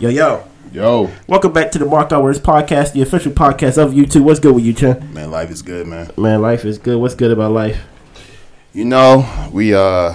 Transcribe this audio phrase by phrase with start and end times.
[0.00, 0.42] Yo, yo.
[0.72, 1.10] Yo.
[1.26, 4.22] Welcome back to the Mark Hours Podcast, the official podcast of YouTube.
[4.22, 5.12] What's good with you, Chen?
[5.12, 6.10] Man, life is good, man.
[6.16, 6.98] Man, life is good.
[6.98, 7.78] What's good about life?
[8.72, 10.14] You know, we uh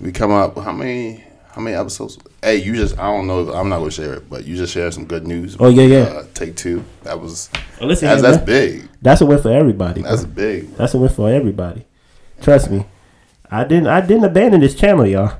[0.00, 2.18] we come up how many how many episodes?
[2.42, 4.92] Hey, you just I don't know I'm not gonna share it, but you just shared
[4.92, 5.56] some good news.
[5.58, 6.02] Oh, yeah, yeah.
[6.02, 6.84] Uh, take two.
[7.04, 7.48] That was
[7.80, 8.88] Oh, listen that's, here, that's big.
[9.00, 10.02] That's a win for everybody.
[10.02, 10.10] bro.
[10.10, 10.76] That's big.
[10.76, 11.86] That's a win for everybody.
[12.42, 12.84] Trust me.
[13.50, 15.38] I didn't I didn't abandon this channel, y'all.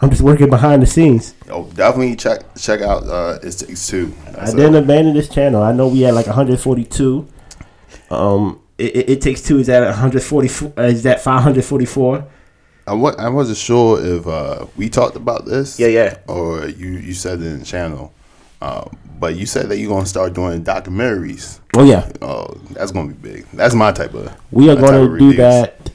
[0.00, 1.34] I'm just working behind the scenes.
[1.50, 4.14] Oh, definitely check check out uh it takes two.
[4.26, 5.62] That's I didn't abandon this channel.
[5.62, 7.26] I know we had like 142.
[8.10, 10.72] Um, it, it, it takes two is at 144.
[10.78, 12.24] Uh, is that 544?
[12.86, 15.78] I wa- I wasn't sure if uh we talked about this.
[15.78, 16.18] Yeah, yeah.
[16.26, 18.12] Or you you said it in the channel.
[18.62, 18.88] Uh,
[19.20, 21.60] but you said that you're gonna start doing documentaries.
[21.76, 23.46] Oh yeah, Oh, that's gonna be big.
[23.52, 24.32] That's my type of.
[24.50, 25.90] we are gonna do that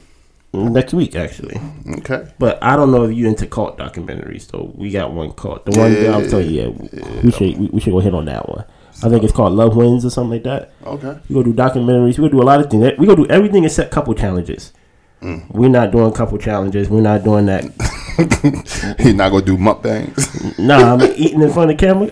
[0.54, 1.60] next week actually.
[1.98, 2.26] Okay.
[2.38, 4.72] But I don't know if you're into cult documentaries though.
[4.74, 5.64] We got one cult.
[5.66, 8.14] The one that I was telling you, yeah, we should we, we should go hit
[8.14, 8.64] on that one.
[9.02, 10.72] I think it's called Love Wins or something like that.
[10.86, 11.18] Okay.
[11.28, 12.18] We gonna do documentaries.
[12.18, 12.98] We gonna do a lot of things.
[12.98, 14.72] We gonna do everything except couple challenges.
[15.20, 15.50] Mm.
[15.50, 16.88] We're not doing couple challenges.
[16.88, 17.64] We're not doing that.
[18.98, 20.58] You're not gonna do mukbangs.
[20.58, 22.10] Nah, I'm eating in front of the camera.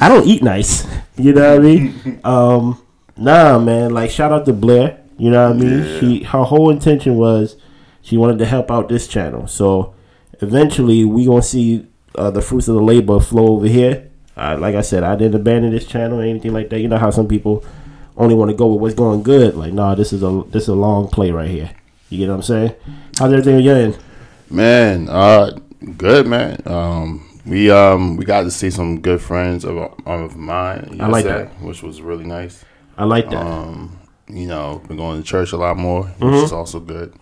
[0.00, 0.86] I don't eat nice.
[1.16, 2.20] You know what I mean?
[2.24, 2.82] Um,
[3.16, 3.92] nah, man.
[3.92, 4.99] Like shout out to Blair.
[5.20, 5.84] You know what I mean?
[5.84, 6.00] Yeah.
[6.00, 7.56] She her whole intention was
[8.00, 9.46] she wanted to help out this channel.
[9.46, 9.94] So
[10.40, 14.08] eventually we gonna see uh, the fruits of the labor flow over here.
[14.34, 16.80] Uh, like I said, I didn't abandon this channel or anything like that.
[16.80, 17.62] You know how some people
[18.16, 19.54] only want to go with what's going good.
[19.56, 21.70] Like, nah, this is a this is a long play right here.
[22.08, 22.74] You get what I'm saying?
[23.18, 23.98] How's everything on your end?
[24.48, 25.58] Man, uh,
[25.98, 26.62] good man.
[26.64, 29.76] Um, we um we got to see some good friends of
[30.06, 30.96] of mine.
[30.98, 32.64] I like yesterday, which was really nice.
[32.96, 33.46] I like that.
[33.46, 33.99] Um,
[34.36, 36.44] you know, been going to church a lot more, which Mm-hmm.
[36.44, 37.14] is also good.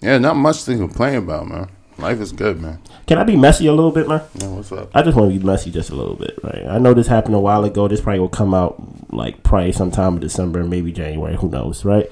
[0.00, 1.68] Yeah, not much to complain about, man.
[1.98, 2.80] Life is good, man.
[3.06, 4.22] Can I be messy a little bit, man?
[4.34, 4.90] Yeah, what's up?
[4.94, 6.64] I just want to be messy just a little bit, right?
[6.66, 7.88] I know this happened a while ago.
[7.88, 11.36] This probably will come out like probably sometime in December, maybe January.
[11.36, 12.10] Who knows, right?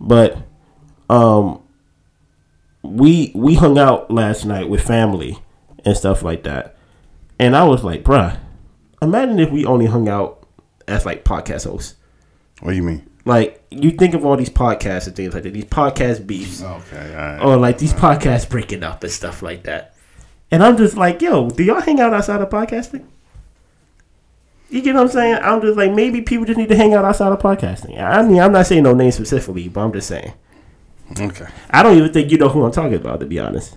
[0.00, 0.36] But
[1.08, 1.62] um,
[2.82, 5.38] we we hung out last night with family
[5.84, 6.76] and stuff like that,
[7.38, 8.36] and I was like, bruh,
[9.00, 10.44] imagine if we only hung out
[10.88, 11.94] as like podcast hosts.
[12.60, 13.07] What do you mean?
[13.24, 17.14] Like you think of all these podcasts and things like that, these podcast beefs Okay,
[17.14, 17.38] all right.
[17.42, 19.94] or like these podcasts breaking up and stuff like that.
[20.50, 23.04] And I'm just like, yo, do y'all hang out outside of podcasting?
[24.70, 25.38] You get what I'm saying?
[25.42, 27.98] I'm just like, maybe people just need to hang out outside of podcasting.
[28.00, 30.32] I mean, I'm not saying no names specifically, but I'm just saying.
[31.20, 33.76] Okay, I don't even think you know who I'm talking about, to be honest.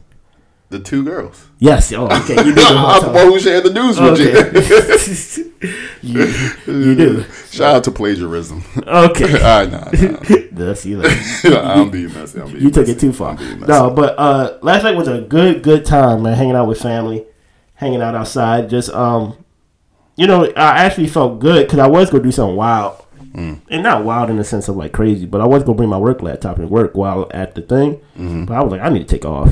[0.72, 1.48] The two girls.
[1.60, 1.94] Yes.
[1.94, 2.44] Oh, okay.
[2.44, 4.38] You do I'm the one who shared the news with you.
[4.38, 5.52] Okay.
[6.02, 6.26] you,
[6.66, 7.24] you do.
[7.52, 8.64] Shout out to plagiarism.
[8.78, 9.34] Okay.
[9.34, 10.38] all right, nah, nah.
[10.52, 10.98] That's you.
[10.98, 11.60] later.
[11.60, 12.42] I'm being messy.
[12.42, 13.36] I'm being You took it too far.
[13.36, 13.66] Messy.
[13.68, 16.36] No, but uh, last night was a good, good time, man.
[16.36, 17.26] Hanging out with family,
[17.76, 18.70] hanging out outside.
[18.70, 19.38] Just um,
[20.16, 23.62] you know, I actually felt good because I was gonna do something wild, Mm.
[23.70, 25.98] and not wild in the sense of like crazy, but I was gonna bring my
[25.98, 27.96] work laptop and work while at the thing.
[28.18, 28.46] Mm-hmm.
[28.46, 29.50] But I was like, I need to take off,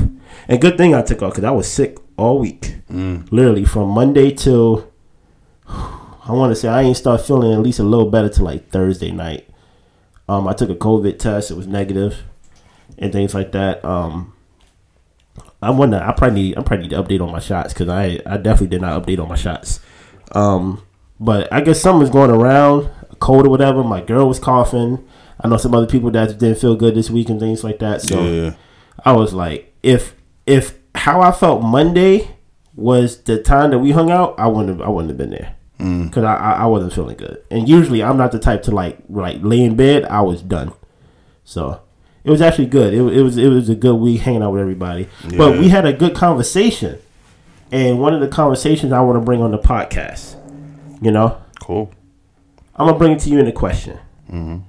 [0.48, 3.30] and good thing I took off because I was sick all week, Mm.
[3.32, 4.86] literally from Monday till.
[5.68, 8.68] I want to say I ain't start feeling at least a little better till like
[8.70, 9.48] Thursday night.
[10.28, 12.22] Um, I took a COVID test; it was negative
[12.98, 13.84] and things like that.
[13.84, 14.32] Um,
[15.62, 15.96] I wonder.
[15.96, 16.58] I probably need.
[16.58, 19.18] I probably need to update on my shots because I I definitely did not update
[19.20, 19.80] on my shots.
[20.32, 20.82] Um,
[21.18, 22.88] but I guess something's going around,
[23.20, 23.84] cold or whatever.
[23.84, 25.06] My girl was coughing.
[25.40, 28.02] I know some other people that didn't feel good this week and things like that.
[28.02, 28.54] So Yeah.
[29.04, 30.14] I was like, if
[30.46, 32.30] if how I felt Monday
[32.74, 35.54] was the time that we hung out, I wouldn't have, I wouldn't have been there
[35.78, 36.08] mm.
[36.08, 37.42] because I, I I wasn't feeling good.
[37.50, 40.04] And usually I'm not the type to like like lay in bed.
[40.04, 40.72] I was done.
[41.44, 41.80] So
[42.24, 42.92] it was actually good.
[42.92, 45.08] It, it was it was a good week hanging out with everybody.
[45.36, 46.98] But we had a good conversation,
[47.72, 50.36] and one of the conversations I want to bring on the podcast.
[51.02, 51.90] You know, Cool.
[52.80, 53.98] I'm gonna bring it to you in a question.
[54.30, 54.60] Mm-hmm.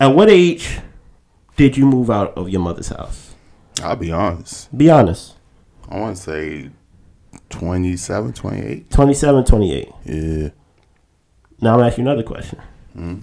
[0.00, 0.78] At what age
[1.56, 3.34] did you move out of your mother's house?
[3.82, 4.74] I'll be honest.
[4.76, 5.34] Be honest.
[5.86, 6.70] I want to say
[7.50, 8.90] 27, 28.
[8.90, 9.88] 27, 28.
[10.06, 10.48] Yeah.
[11.60, 12.58] Now I'm asking you another question.
[12.96, 13.18] Mm-hmm.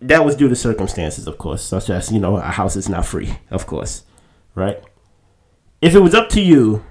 [0.00, 3.04] That was due to circumstances, of course, such as, you know, a house is not
[3.04, 4.04] free, of course,
[4.54, 4.82] right?
[5.82, 6.82] If it was up to you,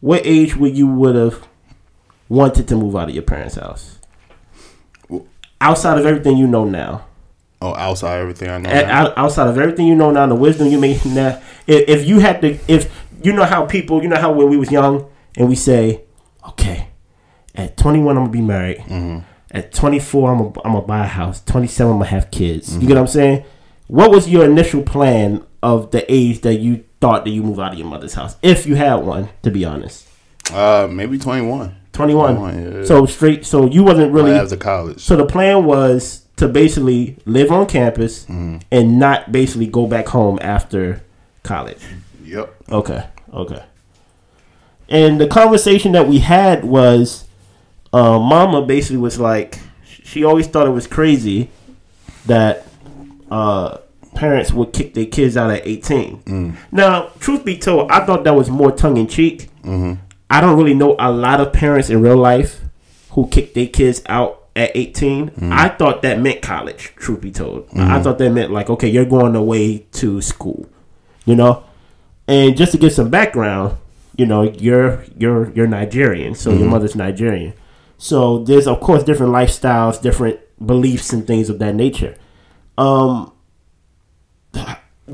[0.00, 1.48] what age would you would have
[2.32, 3.98] wanted to move out of your parents' house?
[5.60, 7.06] Outside of everything you know now.
[7.60, 8.70] Oh, outside everything I know.
[8.70, 9.12] Now?
[9.16, 12.40] outside of everything you know now, the wisdom you may now, if, if you had
[12.40, 12.92] to, if
[13.22, 16.02] you know how people, you know how when we was young and we say,
[16.48, 16.88] okay,
[17.54, 18.78] at 21 I'm gonna be married.
[18.78, 19.18] Mm-hmm.
[19.52, 21.44] At 24 I'm gonna, I'm gonna buy a house.
[21.44, 22.70] 27 I'm gonna have kids.
[22.70, 22.80] Mm-hmm.
[22.80, 23.44] You get what I'm saying?
[23.86, 27.72] What was your initial plan of the age that you thought that you move out
[27.72, 30.08] of your mother's house, if you had one, to be honest.
[30.52, 31.76] Uh, maybe twenty one.
[31.92, 32.36] 21.
[32.36, 32.84] 21, yeah.
[32.86, 33.44] So straight.
[33.44, 34.32] So you wasn't really.
[34.32, 34.98] after college.
[35.00, 38.58] So the plan was to basically live on campus Mm-hmm.
[38.70, 41.02] and not basically go back home after
[41.42, 41.82] college.
[42.24, 42.54] Yep.
[42.70, 43.06] Okay.
[43.34, 43.62] Okay.
[44.88, 47.26] And the conversation that we had was,
[47.92, 51.50] uh, Mama basically was like, she always thought it was crazy
[52.26, 52.66] that
[53.30, 53.78] uh,
[54.14, 56.56] parents would kick their kids out at 18.
[56.72, 59.48] Now, truth be told, I thought that was more tongue in cheek.
[60.32, 62.60] I don't really know a lot of parents in real life
[63.10, 65.32] who kick their kids out at 18.
[65.52, 67.68] I thought that meant college, truth be told.
[67.76, 70.66] I thought that meant like, okay, you're going away to school,
[71.26, 71.64] you know?
[72.26, 73.76] And just to give some background,
[74.16, 77.52] you know, you're you're you're Nigerian, so your mother's Nigerian.
[77.98, 82.16] So there's of course different lifestyles, different beliefs and things of that nature.
[82.78, 83.32] Um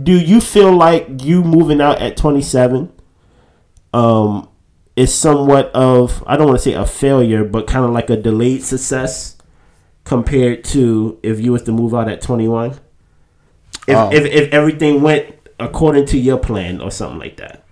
[0.02, 2.92] do you feel like you moving out at 27
[3.94, 4.47] um
[4.98, 8.16] is somewhat of I don't want to say a failure, but kind of like a
[8.16, 9.36] delayed success
[10.02, 12.74] compared to if you was to move out at 21?
[13.86, 17.64] If, Um, if, if everything went according to your plan or something like that.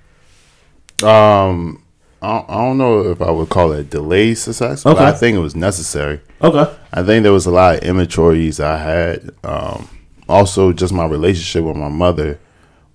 [1.05, 1.83] Um,
[2.23, 5.37] I don't, I don't know if I would call it delayed success, but I think
[5.37, 6.21] it was necessary.
[6.41, 6.73] Okay.
[6.93, 9.31] I think there was a lot of immaturities I had.
[9.43, 9.89] Um,
[10.29, 12.39] also, just my relationship with my mother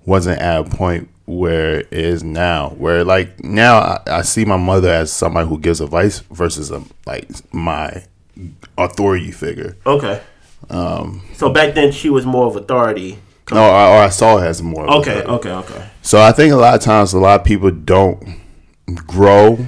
[0.06, 2.70] wasn't at a point where it is now.
[2.72, 6.84] Where like now, I, I see my mother as somebody who gives advice versus a,
[7.06, 8.04] like my
[8.78, 9.78] authority figure.
[9.86, 10.22] Okay.
[10.70, 13.18] Um, so back then she was more of authority.
[13.52, 14.86] No, or, or I saw her as more.
[14.86, 15.50] of Okay, authority.
[15.50, 15.90] okay, okay.
[16.02, 18.40] So I think a lot of times a lot of people don't
[19.08, 19.66] grow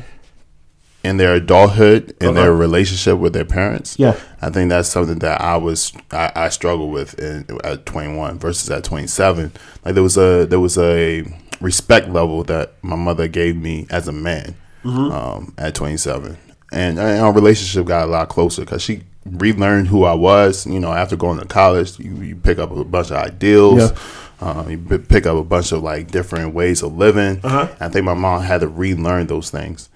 [1.04, 4.00] in their adulthood in their relationship with their parents.
[4.00, 4.18] Yeah.
[4.42, 8.70] I think that's something that I was I, I struggled with in, at 21 versus
[8.72, 9.52] at 27.
[9.84, 11.24] Like there was a there was a
[11.64, 16.38] respect level that my mother gave me as a man um, at 27,
[16.72, 20.68] and, and our relationship got a lot closer because she relearned who I was.
[20.68, 23.92] You know, after going to college, you, you pick up a bunch of ideals.
[23.92, 23.98] Yeah.
[24.42, 27.40] Um, you pick up a bunch of like different ways of living.
[27.44, 27.74] Uh-huh.
[27.80, 29.90] I think my mom had to relearn those things.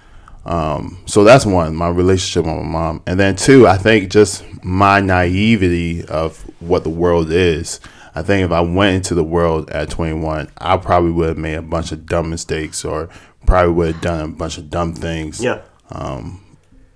[0.45, 3.03] Um, so that's one, my relationship with my mom.
[3.05, 7.81] And then two, I think just my naivety of what the world is.
[8.17, 11.53] I think if I went into the world at 21, I probably would have made
[11.53, 13.09] a bunch of dumb mistakes or
[13.45, 15.39] probably would have done a bunch of dumb things.
[15.39, 15.61] Yeah.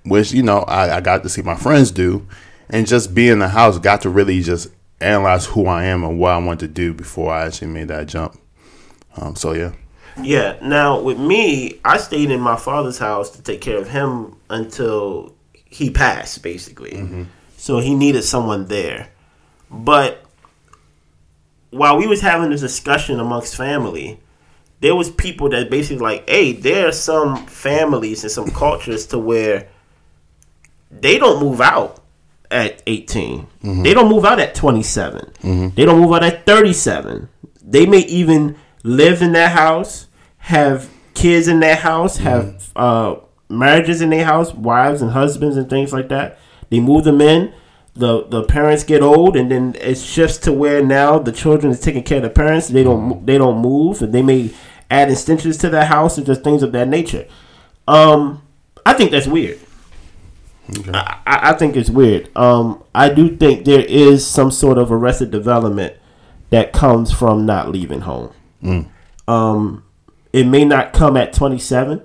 [0.03, 2.27] Which, you know, I, I got to see my friends do.
[2.71, 4.69] And just be in the house, got to really just
[4.99, 8.07] analyze who I am and what I want to do before I actually made that
[8.07, 8.41] jump.
[9.15, 9.73] Um, so, yeah.
[10.19, 10.57] Yeah.
[10.63, 15.35] Now with me, I stayed in my father's house to take care of him until
[15.53, 17.27] he passed, basically.
[17.57, 19.11] So he needed someone there.
[19.69, 20.25] But
[21.71, 24.19] while we was having this discussion amongst family,
[24.81, 29.19] there was people that basically like, hey, there are some families and some cultures to
[29.19, 29.69] where
[30.91, 32.01] they don't move out
[32.49, 33.41] at 18.
[33.41, 33.83] Mm-hmm.
[33.83, 35.21] They don't move out at 27.
[35.21, 35.75] Mm-hmm.
[35.75, 37.29] They don't move out at 37.
[37.63, 40.07] They may even live in that house,
[40.37, 42.27] have kids in that house, mm-hmm.
[42.27, 43.15] have uh,
[43.49, 46.39] marriages in their house, wives and husbands and things like that.
[46.69, 47.53] They move them in.
[47.93, 51.79] The the parents get old, and then it shifts to where now the children is
[51.81, 52.69] taking care of the parents.
[52.69, 54.51] They don't they don't move, and they may
[54.89, 57.27] add extensions to their house and just things of that nature.
[57.87, 58.41] Um,
[58.85, 59.59] I think that's weird.
[60.93, 62.29] I, I I think it's weird.
[62.37, 65.95] Um, I do think there is some sort of arrested development
[66.49, 68.33] that comes from not leaving home.
[69.27, 69.83] Um,
[70.33, 72.01] it may not come at 27.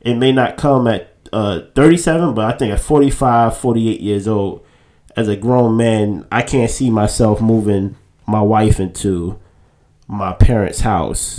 [0.00, 4.64] It may not come at uh, 37, but I think at 45, 48 years old,
[5.16, 9.38] as a grown man, I can't see myself moving my wife into
[10.08, 11.38] my parents' house,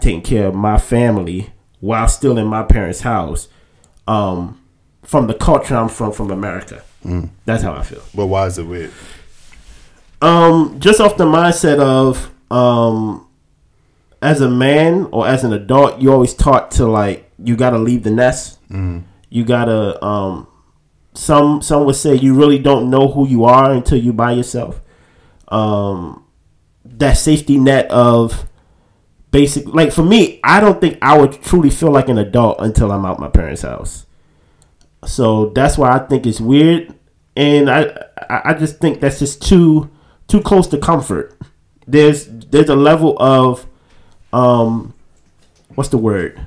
[0.00, 3.48] taking care of my family while still in my parents' house.
[4.06, 4.60] Um,
[5.02, 6.82] from the culture I'm from, from America.
[7.46, 8.02] That's how I feel.
[8.14, 8.92] But why is it weird?
[10.22, 13.26] Um, just off the mindset of um,
[14.20, 18.02] as a man or as an adult, you always taught to like you gotta leave
[18.02, 18.58] the nest.
[19.30, 20.46] You gotta um,
[21.14, 24.80] some some would say you really don't know who you are until you by yourself.
[25.48, 26.24] Um,
[26.84, 28.48] that safety net of
[29.30, 32.92] basic like for me, I don't think I would truly feel like an adult until
[32.92, 34.06] I'm out my parents' house.
[35.04, 36.94] So that's why I think it's weird,
[37.36, 37.84] and I
[38.16, 39.90] I I just think that's just too
[40.28, 41.36] too close to comfort.
[41.86, 43.66] There's there's a level of
[44.32, 44.94] um
[45.74, 46.46] what's the word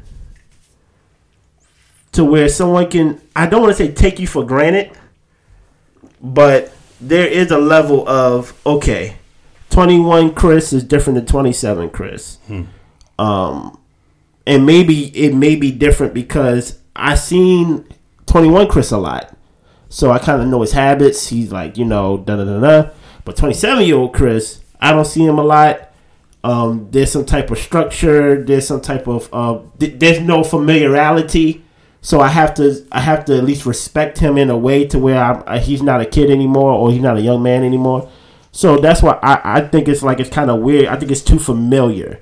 [2.13, 4.91] to where someone can I don't want to say take you for granted,
[6.21, 9.17] but there is a level of okay
[9.69, 12.37] 21 Chris is different than 27 Chris.
[13.19, 13.79] Um,
[14.45, 17.85] and maybe it may be different because I seen
[18.27, 19.35] 21 Chris a lot,
[19.89, 21.27] so I kind of know his habits.
[21.27, 22.89] He's like you know da da da da.
[23.25, 25.89] But 27 year old Chris, I don't see him a lot.
[26.43, 28.43] Um, there's some type of structure.
[28.43, 31.62] There's some type of uh, th- there's no familiarity.
[32.03, 34.99] So I have to I have to at least respect him in a way to
[34.99, 38.11] where I'm, uh, he's not a kid anymore or he's not a young man anymore.
[38.51, 40.87] So that's why I, I think it's like it's kind of weird.
[40.87, 42.21] I think it's too familiar,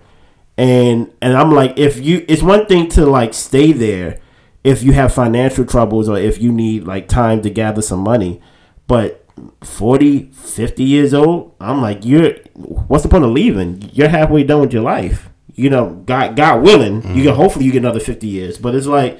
[0.56, 4.20] and and I'm like if you it's one thing to like stay there
[4.64, 8.40] if you have financial troubles or if you need like time to gather some money,
[8.86, 9.26] but
[9.64, 13.90] 40, 50 years old, I'm like you're what's the point of leaving?
[13.94, 15.30] You're halfway done with your life.
[15.56, 18.86] You know, God God willing, you can hopefully you get another 50 years, but it's
[18.86, 19.20] like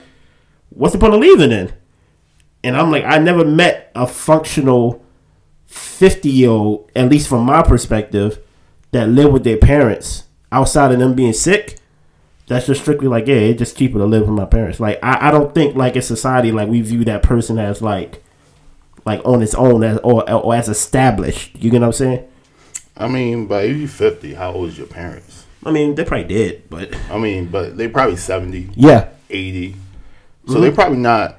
[0.72, 1.74] what's the point of leaving then?
[2.64, 5.04] And I'm like, I never met a functional
[5.66, 8.40] 50 year old, at least from my perspective,
[8.92, 11.78] that live with their parents outside of them being sick.
[12.48, 14.80] That's just strictly like, yeah, it's just cheaper to live with my parents.
[14.80, 18.22] Like, I, I don't think like in society, like we view that person as like,
[19.06, 21.56] like on its own as or, or as established.
[21.56, 22.28] You get what I'm saying?
[22.98, 25.46] I mean, but if you're 50, how old is your parents?
[25.66, 29.76] I mean, they probably did, but I mean, but they probably 70, yeah, 80.
[30.48, 31.38] So they're probably not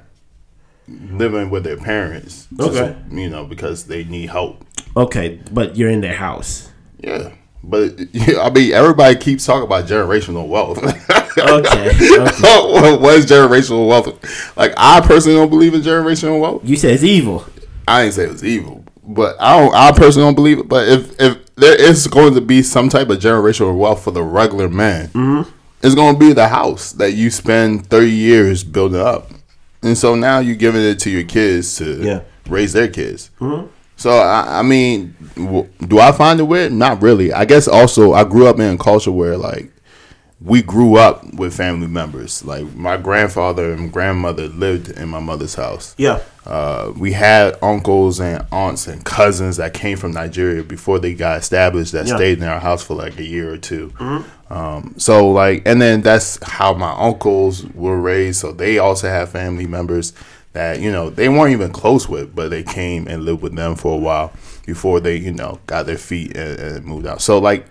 [0.88, 2.47] living with their parents.
[2.56, 2.97] just, Okay.
[3.11, 4.64] you know, because they need help.
[4.97, 6.71] okay, but you're in their house.
[7.00, 7.32] Yeah.
[7.64, 10.78] But yeah, I mean, everybody keeps talking about generational wealth.
[11.32, 11.88] Okay, okay.
[13.00, 14.54] what is generational wealth?
[14.54, 16.61] Like, I personally don't believe in generational wealth.
[16.62, 17.47] You said it's evil.
[17.88, 19.75] I didn't say it was evil, but I don't.
[19.75, 20.68] I personally don't believe it.
[20.68, 24.23] But if if there is going to be some type of generational wealth for the
[24.23, 25.50] regular man, Mm-hmm.
[25.83, 29.31] It's going to be the house that you spend thirty years building up,
[29.83, 32.21] and so now you're giving it to your kids to Yeah.
[32.49, 33.31] raise their kids.
[33.41, 33.67] Mm-hmm.
[33.97, 36.73] So I, I mean, w- do I find it weird?
[36.73, 37.33] Not really.
[37.33, 39.71] I guess also I grew up in a culture where like
[40.44, 42.44] we grew up with family members.
[42.44, 45.94] Like my grandfather and grandmother lived in my mother's house.
[45.99, 46.20] Yeah.
[46.44, 51.38] Uh, we had uncles and aunts and cousins that came from Nigeria before they got
[51.38, 52.16] established that Yeah.
[52.16, 53.92] stayed in our house for like a year or 2
[54.50, 58.40] Um, so like, and then that's how my uncles were raised.
[58.40, 60.12] So they also have family members
[60.54, 63.75] that you know they weren't even close with, but they came and lived with them
[63.76, 64.32] for a while
[64.66, 67.22] before they you know got their feet and, and moved out.
[67.22, 67.64] So like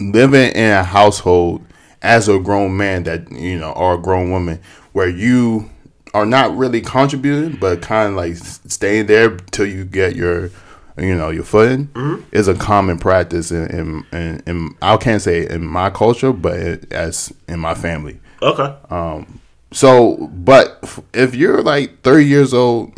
[0.00, 1.64] living in a household
[2.02, 4.60] as a grown man that you know or a grown woman
[4.92, 5.68] where you
[6.14, 10.50] are not really contributing but kind of like staying there till you get your
[10.98, 11.88] you know your footing
[12.32, 16.54] is a common practice in, in, in, in I can't say in my culture but
[16.58, 18.74] it, as in my family Okay.
[18.90, 19.40] Um
[19.72, 22.92] so but if you're like 30 years old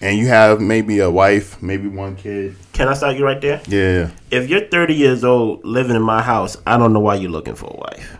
[0.00, 3.60] and you have maybe a wife maybe one kid Can I stop you right there?
[3.68, 7.30] yeah If you're 30 years old living in my house, I don't know why you're
[7.30, 8.16] looking for a wife.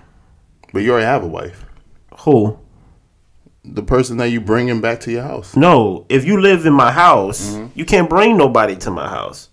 [0.72, 1.64] but you already have a wife
[2.20, 2.58] Who?
[3.64, 6.90] the person that you bringing back to your house No, if you live in my
[6.92, 7.66] house, mm-hmm.
[7.78, 9.48] you can't bring nobody to my house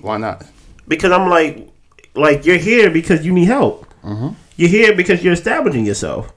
[0.00, 0.44] why not
[0.88, 1.68] because I'm like,
[2.14, 3.86] like you're here because you need help.
[4.04, 4.28] Mm-hmm.
[4.56, 6.32] You're here because you're establishing yourself.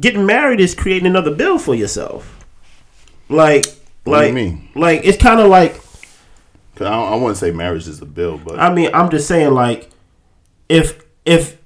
[0.00, 2.44] Getting married is creating another bill for yourself.
[3.28, 4.68] Like, What do you like, mean?
[4.74, 5.80] like it's kind of like
[6.76, 9.52] I, don't- I wouldn't say marriage is a bill, but I mean, I'm just saying,
[9.52, 9.90] like,
[10.68, 11.58] if if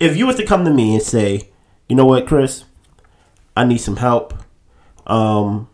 [0.00, 1.48] if you was to come to me and say,
[1.88, 2.64] you know what, Chris,
[3.56, 4.34] I need some help.
[5.06, 5.68] Um,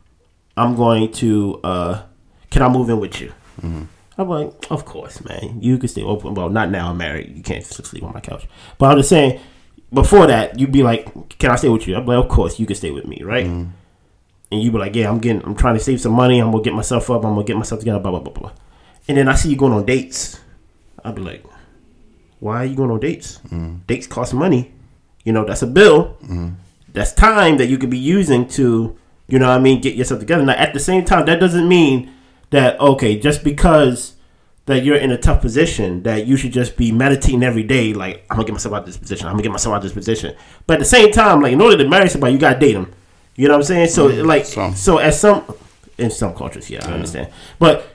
[0.56, 1.60] I'm going to.
[1.64, 2.02] uh
[2.50, 3.32] Can I move in with you?
[3.62, 5.58] I'm like, of course, man.
[5.62, 6.34] You can stay open.
[6.34, 6.90] Well, not now.
[6.90, 7.36] I'm married.
[7.36, 8.46] You can't sleep on my couch.
[8.76, 9.40] But I'm just saying,
[9.92, 12.66] before that, you'd be like, "Can I stay with you?" I'm like, "Of course, you
[12.66, 13.46] can stay with me, right?"
[14.50, 15.42] And you'd be like, "Yeah, I'm getting.
[15.44, 16.40] I'm trying to save some money.
[16.40, 17.24] I'm gonna get myself up.
[17.24, 18.52] I'm gonna get myself together." Blah blah blah blah.
[19.06, 20.40] And then I see you going on dates.
[21.04, 21.44] I'd be like,
[22.40, 23.40] "Why are you going on dates?
[23.50, 23.86] Mm.
[23.86, 24.72] Dates cost money.
[25.24, 26.16] You know, that's a bill.
[26.26, 26.54] Mm.
[26.92, 28.96] That's time that you could be using to,
[29.28, 31.68] you know, what I mean, get yourself together." Now, at the same time, that doesn't
[31.68, 32.10] mean
[32.50, 34.14] that okay, just because
[34.64, 37.92] that you're in a tough position, that you should just be meditating every day.
[37.94, 39.26] Like, I'm gonna get myself out of this position.
[39.26, 40.34] I'm gonna get myself out of this position.
[40.66, 42.92] But at the same time, like, in order to marry somebody, you gotta date them.
[43.38, 43.88] You know what I'm saying?
[43.90, 44.74] So, like, some.
[44.74, 45.44] so as some
[45.96, 47.32] in some cultures, yeah, I understand.
[47.60, 47.86] But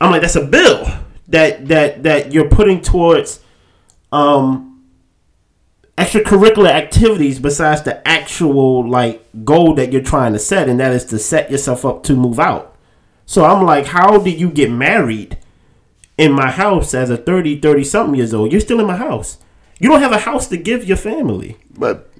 [0.00, 0.84] I'm like, that's a bill
[1.28, 3.38] that that that you're putting towards
[4.10, 4.82] um
[5.96, 11.04] extracurricular activities besides the actual like goal that you're trying to set, and that is
[11.06, 12.76] to set yourself up to move out.
[13.24, 15.38] So I'm like, how did you get married
[16.18, 18.50] in my house as a 30, 30 something years old?
[18.50, 19.38] You're still in my house.
[19.78, 21.56] You don't have a house to give your family.
[21.70, 22.10] but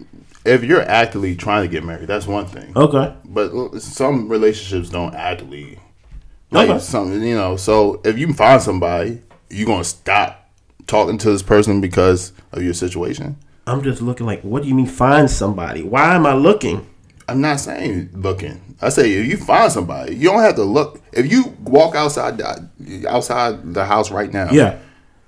[0.44, 2.72] if you're actively trying to get married, that's one thing.
[2.76, 3.14] Okay.
[3.24, 5.78] But some relationships don't actively
[6.50, 6.78] like Okay.
[6.80, 7.56] something, you know.
[7.56, 9.22] So if you find somebody
[9.52, 10.48] you're gonna stop
[10.86, 13.36] talking to this person because of your situation?
[13.66, 15.82] I'm just looking like, what do you mean find somebody?
[15.82, 16.86] Why am I looking?
[17.28, 18.60] I'm not saying looking.
[18.80, 21.00] I say if you find somebody, you don't have to look.
[21.12, 24.78] If you walk outside the, outside the house right now, Yeah.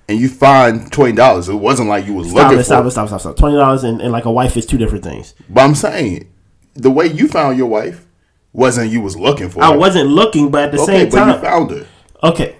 [0.08, 2.64] And you find twenty dollars, it wasn't like you was Stop looking it, for.
[2.64, 2.88] stop it.
[2.88, 3.36] it, stop it, stop, stop.
[3.36, 5.34] Twenty dollars and, and like a wife is two different things.
[5.48, 6.30] But I'm saying
[6.74, 8.04] the way you found your wife
[8.52, 9.62] wasn't you was looking for.
[9.62, 9.78] I her.
[9.78, 11.86] wasn't looking, but at the okay, same but you time, found her.
[12.22, 12.56] okay.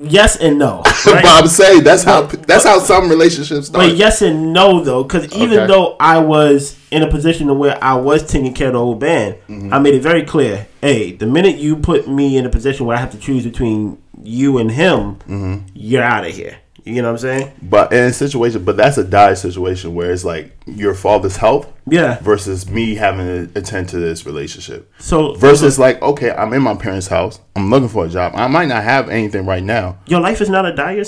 [0.00, 0.82] Yes and no.
[1.04, 3.84] but I'm saying that's how that's how some relationships start.
[3.88, 5.66] But yes and no though, because even Okay.
[5.66, 9.34] though I was in a position where I was taking care of the old band,
[9.48, 9.74] Mm-hmm.
[9.74, 10.68] I made it very clear.
[10.80, 14.00] Hey, the minute you put me in a position where I have to choose between
[14.22, 15.66] you and him, Mm-hmm.
[15.74, 16.58] you're out of here.
[16.88, 17.52] You know what I'm saying?
[17.62, 21.70] But in a situation, but that's a dire situation where it's like your father's health
[21.86, 22.18] Yeah.
[22.20, 24.90] versus me having to attend to this relationship.
[24.98, 27.40] So Versus like, okay, I'm in my parents' house.
[27.56, 28.32] I'm looking for a job.
[28.34, 29.98] I might not have anything right now.
[30.06, 31.04] your life is not a dire.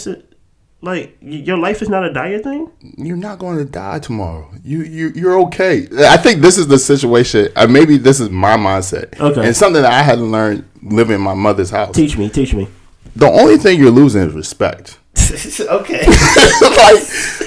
[0.83, 2.71] Like your life is not a dire thing.
[2.97, 4.51] You're not going to die tomorrow.
[4.65, 5.87] You you you're okay.
[6.09, 7.49] I think this is the situation.
[7.55, 9.19] Uh, maybe this is my mindset.
[9.21, 9.47] Okay.
[9.47, 11.95] And something that I had to learn living in my mother's house.
[11.95, 12.67] Teach me, teach me.
[13.15, 14.99] The only thing you're losing is respect.
[15.61, 16.07] okay.
[16.07, 17.02] like,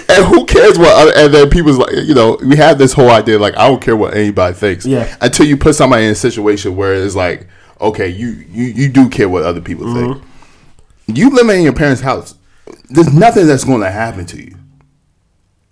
[0.10, 0.96] and who cares what?
[0.96, 3.82] Other, and then people's like, you know, we have this whole idea like, I don't
[3.82, 4.86] care what anybody thinks.
[4.86, 5.16] Yeah.
[5.22, 7.48] Until you put somebody in a situation where it's like,
[7.80, 10.18] okay, you you you do care what other people think.
[10.18, 11.16] Mm-hmm.
[11.16, 12.36] You living in your parents' house,
[12.90, 14.56] there's nothing that's going to happen to you.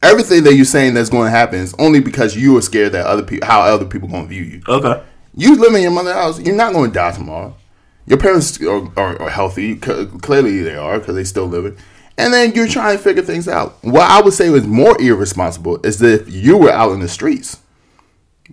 [0.01, 3.05] Everything that you're saying that's going to happen is only because you are scared that
[3.05, 4.61] other people, how other people going to view you.
[4.67, 5.03] Okay.
[5.35, 6.39] You live in your mother's house.
[6.39, 7.55] You're not going to die tomorrow.
[8.11, 9.79] Your parents are, are, are healthy.
[9.79, 11.77] C- clearly, they are because they still living.
[12.17, 13.81] And then you're trying to figure things out.
[13.85, 17.07] What I would say was more irresponsible is that if you were out in the
[17.07, 17.61] streets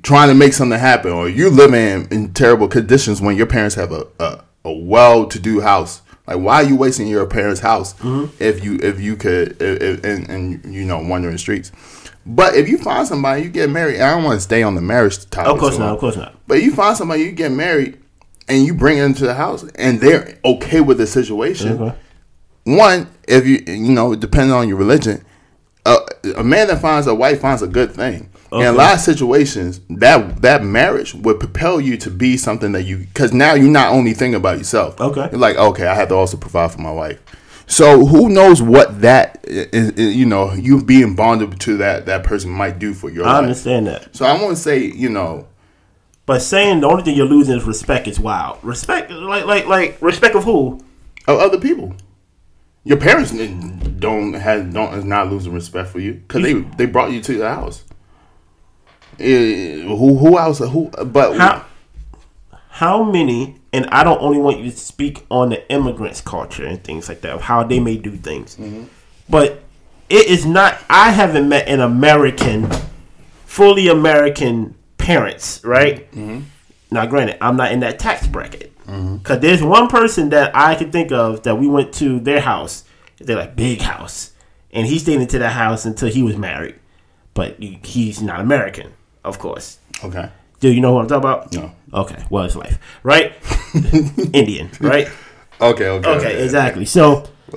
[0.02, 3.74] trying to make something happen, or you live in, in terrible conditions when your parents
[3.74, 6.02] have a, a, a well-to-do house.
[6.28, 8.32] Like, why are you wasting your parents' house mm-hmm.
[8.40, 11.72] if you if you could if, if, and, and you know wandering the streets?
[12.24, 14.00] But if you find somebody, you get married.
[14.00, 15.50] I don't want to stay on the marriage topic.
[15.50, 15.94] Of course not.
[15.94, 16.36] Of course not.
[16.46, 17.98] But you find somebody, you get married,
[18.48, 21.80] and you bring it into the house, and they're okay with the situation.
[21.80, 21.96] Okay.
[22.64, 25.24] One, if you you know, depending on your religion,
[25.86, 25.96] a,
[26.36, 28.30] a man that finds a wife finds a good thing.
[28.50, 32.84] In a lot of situations, that that marriage would propel you to be something that
[32.84, 34.98] you because now you're not only thinking about yourself.
[34.98, 35.28] Okay.
[35.30, 37.20] you're like, okay, I have to also provide for my wife.
[37.66, 42.24] So who knows what that is, is, you know you being bonded to that that
[42.24, 43.42] person might do for your I life.
[43.42, 44.16] understand that.
[44.16, 45.46] So I want to say, you know,
[46.28, 48.58] But saying the only thing you're losing is respect is wild.
[48.62, 50.78] Respect, like, like, like respect of who?
[51.26, 51.94] of other people.
[52.84, 57.12] Your parents don't have don't is not losing respect for you because they they brought
[57.12, 57.82] you to the house.
[59.18, 60.58] Eh, who who else?
[60.58, 60.90] Who?
[60.90, 61.64] But How?
[62.72, 63.56] How many?
[63.72, 67.22] And I don't only want you to speak on the immigrants' culture and things like
[67.22, 68.58] that, of how they may do things.
[69.30, 69.62] But
[70.10, 70.78] it is not.
[70.90, 72.70] I haven't met an American,
[73.46, 74.74] fully American
[75.08, 76.10] parents, right?
[76.12, 76.40] Mm-hmm.
[76.90, 80.92] Now, granted, I'm not in that tax bracket because there's one person that I can
[80.92, 82.84] think of that we went to their house.
[83.18, 84.32] They're like big house,
[84.70, 86.74] and he stayed into that house until he was married.
[87.32, 88.92] But he's not American,
[89.24, 89.78] of course.
[90.04, 90.28] okay,
[90.60, 91.52] Do you know what I'm talking about?
[91.54, 91.72] No.
[92.02, 92.22] Okay.
[92.28, 93.32] Well, it's life, right?
[94.34, 95.08] Indian, right?
[95.60, 96.84] okay, okay, Okay, exactly.
[96.84, 97.24] So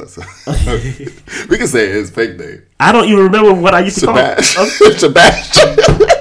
[1.49, 4.15] we can say his fake name, I don't even remember what I used to call.
[4.15, 4.37] him.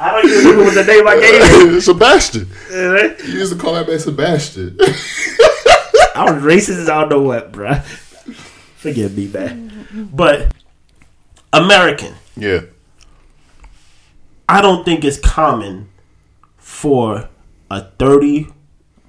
[0.00, 1.80] I don't even remember what the name I gave him.
[1.80, 2.48] Sebastian.
[2.70, 4.76] You used to call that man Sebastian.
[6.14, 7.82] I was racist as I don't know what, bruh.
[8.76, 10.08] Forgive me, man.
[10.12, 10.54] But
[11.52, 12.60] American, yeah,
[14.48, 15.88] I don't think it's common
[16.56, 17.28] for
[17.70, 18.48] a 30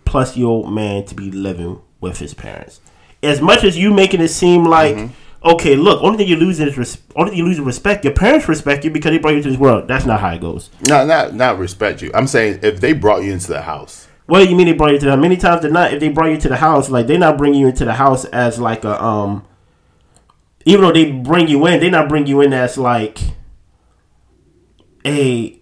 [0.06, 2.82] plus year old man to be living with his parents.
[3.22, 5.14] As much as you making it seem like, mm-hmm.
[5.44, 8.04] Okay, look, only thing you lose is res- only thing you losing respect.
[8.04, 9.88] Your parents respect you because they brought you to this world.
[9.88, 10.70] That's not how it goes.
[10.82, 12.12] not not not respect you.
[12.14, 14.92] I'm saying if they brought you into the house, What do you mean they brought
[14.92, 15.94] you to the Many times they're not.
[15.94, 18.26] If they brought you to the house, like they're not bringing you into the house
[18.26, 19.46] as like a um.
[20.66, 23.20] Even though they bring you in, they not bring you in as like
[25.06, 25.60] a.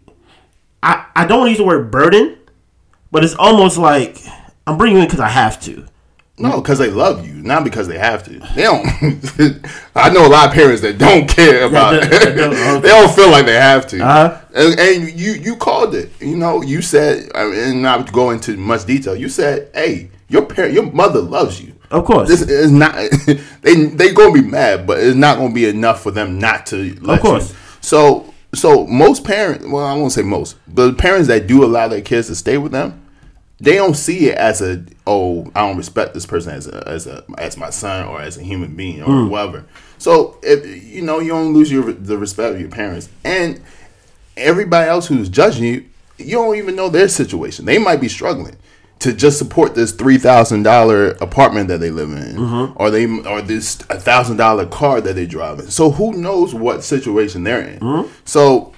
[0.84, 2.38] I I don't want to use the word burden,
[3.12, 4.18] but it's almost like
[4.66, 5.86] I'm bringing you in because I have to.
[6.40, 8.40] No, because they love you, not because they have to.
[8.56, 8.86] They don't.
[9.96, 12.00] I know a lot of parents that don't care about.
[12.00, 12.80] that- that don't- okay.
[12.82, 14.00] they don't feel like they have to.
[14.00, 14.42] Uh-huh.
[14.54, 16.12] And, and you you called it.
[16.22, 19.16] You know, you said, and not to go into much detail.
[19.16, 22.94] You said, "Hey, your parent, your mother loves you." Of course, This is not.
[23.62, 26.96] they they gonna be mad, but it's not gonna be enough for them not to.
[27.02, 27.50] Let course.
[27.52, 27.58] You.
[27.82, 32.02] So so most parents, well, I won't say most, but parents that do allow their
[32.02, 33.02] kids to stay with them,
[33.60, 37.08] they don't see it as a oh I don't respect this person as a as
[37.08, 39.30] a as my son or as a human being or Mm.
[39.30, 39.66] whatever.
[39.98, 43.60] So if you know you don't lose your the respect of your parents and
[44.36, 45.86] everybody else who's judging you,
[46.18, 47.66] you don't even know their situation.
[47.66, 48.56] They might be struggling
[49.00, 52.74] to just support this three thousand dollar apartment that they live in, Mm-hmm.
[52.82, 55.70] or they or this thousand dollar car that they drive in.
[55.72, 57.80] So who knows what situation they're in?
[57.80, 58.12] Mm-hmm.
[58.26, 58.74] So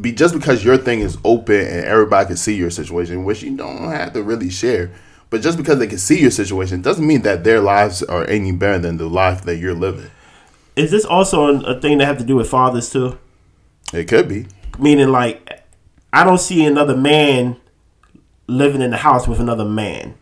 [0.00, 3.56] be just because your thing is open and everybody can see your situation, which you
[3.56, 4.90] don't have to really share.
[5.30, 8.52] But just because they can see your situation doesn't mean that their lives are any
[8.52, 10.10] better than the life that you're living.
[10.76, 13.18] Is this also a thing that have to do with fathers too?
[13.92, 14.46] It could be.
[14.78, 15.62] Meaning, like,
[16.12, 17.56] I don't see another man
[18.46, 20.14] living in the house with another man.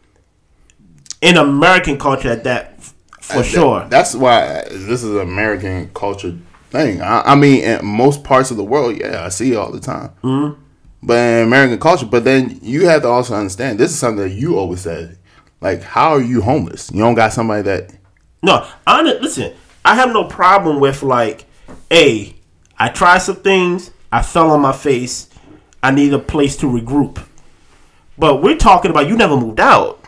[1.21, 2.83] In American culture, at that
[3.21, 3.87] for That- sure.
[3.89, 6.37] That's why this is American culture
[6.73, 7.01] thing.
[7.01, 9.81] I, I mean, in most parts of the world, yeah, I see it all the
[9.81, 10.11] time.
[10.25, 10.61] Mm-hmm.
[11.05, 14.35] But in American culture, but then you have to also understand this is something that
[14.35, 15.19] you always said.
[15.61, 16.91] Like, how are you homeless?
[16.93, 17.93] You don't got somebody that.
[18.43, 19.55] No, I listen.
[19.85, 21.45] I have no problem with like,
[21.91, 22.37] hey,
[22.79, 23.91] I tried some things.
[24.11, 25.29] I fell on my face.
[25.83, 27.25] I need a place to regroup.
[28.19, 30.05] But we're talking about you never moved out.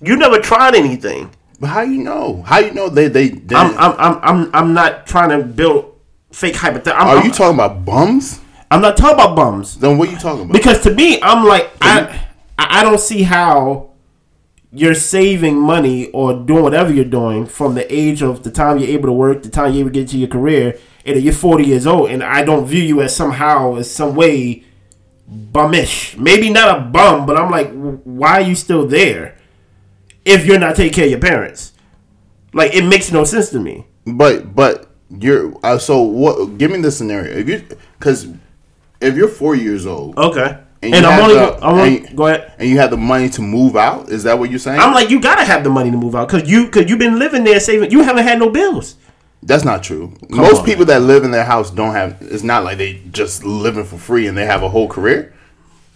[0.00, 1.30] You never tried anything.
[1.60, 2.42] But how you know?
[2.42, 3.28] How you know they they?
[3.28, 5.94] they I'm I'm I'm I'm, I'm not trying to build
[6.32, 7.06] fake hypothetical.
[7.06, 8.40] Are I'm, you talking about bums?
[8.70, 10.52] I'm not talking about bums Then what are you talking about?
[10.52, 13.90] because to me, I'm like I I don't see how
[14.72, 18.88] you're saving money or doing whatever you're doing from the age of the time you're
[18.88, 21.64] able to work, the time you're able to get to your career, and you're 40
[21.64, 24.62] years old, and I don't view you as somehow as some way
[25.28, 26.16] bumish.
[26.16, 27.72] Maybe not a bum, but I'm like,
[28.04, 29.36] why are you still there
[30.30, 31.72] if you're not taking care of your parents?
[32.52, 33.86] Like it makes no sense to me.
[34.06, 36.58] But but you're uh, so what?
[36.58, 37.36] Give me the scenario.
[37.36, 37.64] If you
[37.98, 38.28] because
[39.00, 40.58] if you're four years old Okay.
[40.82, 42.54] And And, I'm only, the- I'm only and- go ahead.
[42.58, 44.80] and you have the money to move out, is that what you're saying?
[44.80, 47.18] I'm like, you gotta have the money to move out because you because you've been
[47.18, 47.90] living there saving.
[47.90, 48.96] You haven't had no bills.
[49.42, 50.14] That's not true.
[50.30, 52.16] Most on, people that live in their house don't have.
[52.20, 55.34] It's not like they just living for free and they have a whole career.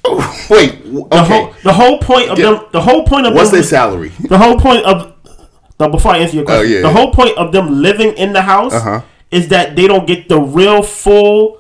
[0.50, 1.40] Wait, w- The okay.
[1.42, 2.50] whole the whole point of Yeah.
[2.52, 4.08] them the whole point of What's them, their salary?
[4.20, 5.12] the whole point of
[5.80, 6.92] no, before I answer your question, Oh, yeah, the yeah.
[6.92, 9.00] whole point of them living in the house Uh-huh.
[9.30, 11.58] is that they don't get the real full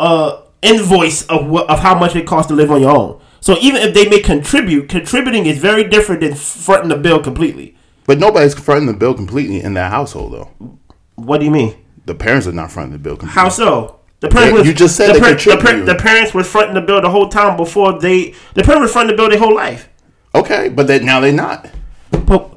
[0.00, 3.20] uh invoice of what of how much it costs to live on your own.
[3.40, 7.76] So even if they may contribute, contributing is very different than fronting the bill completely.
[8.06, 10.76] But nobody's fronting the bill completely in that household, though.
[11.16, 11.74] What do you mean?
[12.06, 13.40] The parents are not fronting the bill completely.
[13.42, 13.98] How so?
[14.22, 17.00] The parents was, you just said the, they the, the parents was fronting the bill
[17.02, 18.34] the whole time before they.
[18.54, 19.88] The parents were fronting the bill their whole life.
[20.32, 21.68] Okay, but that now they're not.
[22.24, 22.56] But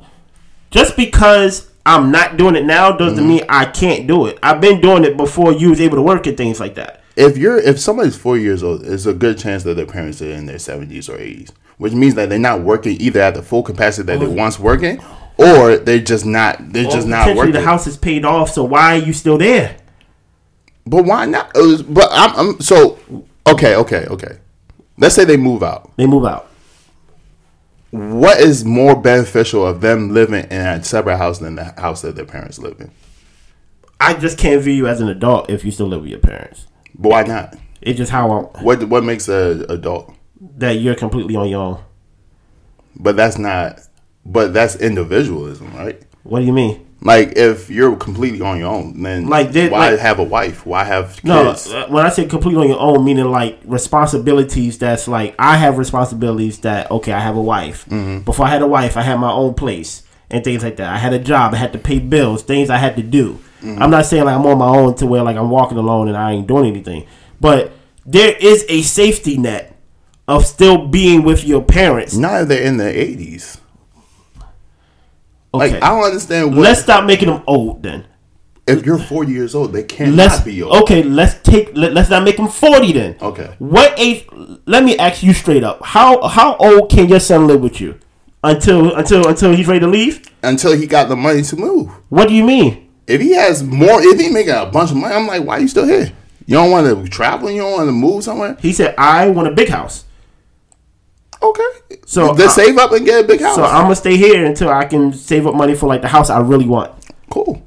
[0.69, 3.28] just because I'm not doing it now doesn't Mm-hmm.
[3.28, 4.38] mean I can't do it.
[4.43, 7.01] I've been doing it before you was able to work and things like that.
[7.15, 10.30] If you're if somebody's four years old, it's a good chance that their parents are
[10.30, 13.63] in their seventies or eighties, which means that they're not working either at the full
[13.63, 15.01] capacity that they once working,
[15.38, 17.54] or they're just not they're just not working.
[17.54, 19.78] the house is paid off, so why are you still there?
[20.86, 21.52] But why not?
[21.56, 23.00] Was- But I'm, I'm so
[23.48, 24.38] okay, okay, okay.
[24.98, 25.91] Let's say they move out.
[25.98, 26.50] They move out.
[27.91, 32.15] What is more beneficial of them living in a separate house than the house that
[32.15, 32.91] their parents live in?
[34.00, 36.67] I just can't view you as an adult if you still live with your parents.
[36.93, 37.56] But why not?
[37.82, 40.13] It's just how I'm, What what makes a adult?
[40.58, 41.84] that you're completely on your own.
[42.98, 43.80] But that's not.
[44.26, 46.02] But that's individualism, right?
[46.24, 46.85] What do you mean?
[47.05, 50.65] Like if you're completely on your own, then Like, they- why like- have a wife?
[50.65, 51.71] Why have No, kids?
[51.71, 54.77] uh, when I say completely on your own, meaning like responsibilities.
[54.77, 57.85] That's like I have responsibilities that okay, I have a wife.
[57.89, 58.19] Mm-hmm.
[58.19, 60.89] Before I had a wife, I had my own place and things like that.
[60.93, 61.53] I had a job.
[61.53, 63.37] I had to pay bills, things I had to do.
[63.63, 63.81] Mm-hmm.
[63.81, 66.17] I'm not saying like I'm on my own to where like I'm walking alone and
[66.17, 67.05] I ain't doing anything,
[67.39, 67.71] but
[68.05, 69.75] there is a safety net
[70.27, 72.15] of still being with your parents.
[72.15, 73.59] Not if they're in their eighties.
[75.55, 76.49] Okay, Like I don't understand.
[76.55, 78.05] What, let's stop making them old then.
[78.67, 80.83] if you're 40 years old, they cannot Let's be old.
[80.83, 81.03] okay.
[81.03, 81.75] Let's take.
[81.75, 83.15] Let, let's not make them forty then.
[83.21, 83.55] Okay.
[83.59, 84.25] What age?
[84.65, 85.83] Let me ask you straight up.
[85.83, 87.99] How how old can your son live with you?
[88.43, 90.21] Until until until he's ready to leave?
[90.43, 91.89] Until he got the money to move.
[92.09, 92.89] What do you mean?
[93.07, 95.61] If he has more, if he making a bunch of money, I'm like, why are
[95.61, 96.11] you still here?
[96.47, 97.49] You don't want to travel?
[97.51, 98.55] You don't want to move somewhere?
[98.59, 100.05] He said, "I want a big house,
[101.49, 101.97] Okay.
[102.05, 103.55] So, then save up and get a big house.
[103.55, 106.29] so I'm gonna stay here until I can save up money for like the house
[106.29, 106.91] I really want."
[107.29, 107.62] cool.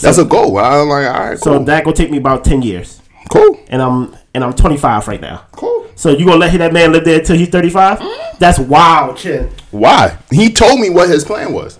[0.00, 0.56] That's a goal.
[0.58, 1.64] I'm like, all right, So cool.
[1.64, 3.58] that gonna take me about ten years, cool.
[3.68, 5.44] and I'm and I'm 25 right now.
[5.52, 5.86] Cool.
[5.94, 8.00] So you gonna let that man live there until he's 35?
[8.38, 9.50] That's wild, chin.
[9.70, 10.16] Why?
[10.30, 11.78] He told me what his plan was.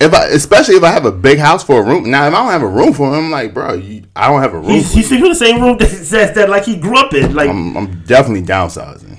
[0.00, 2.08] If I, especially if I have a big house for a room.
[2.08, 4.40] Now, if I don't have a room for him, I'm like, bro, you, I don't
[4.42, 4.70] have a room.
[4.70, 7.34] He's, he's sleeping in the same room that says that like he grew up in.
[7.34, 9.17] Like I'm, I'm definitely downsizing.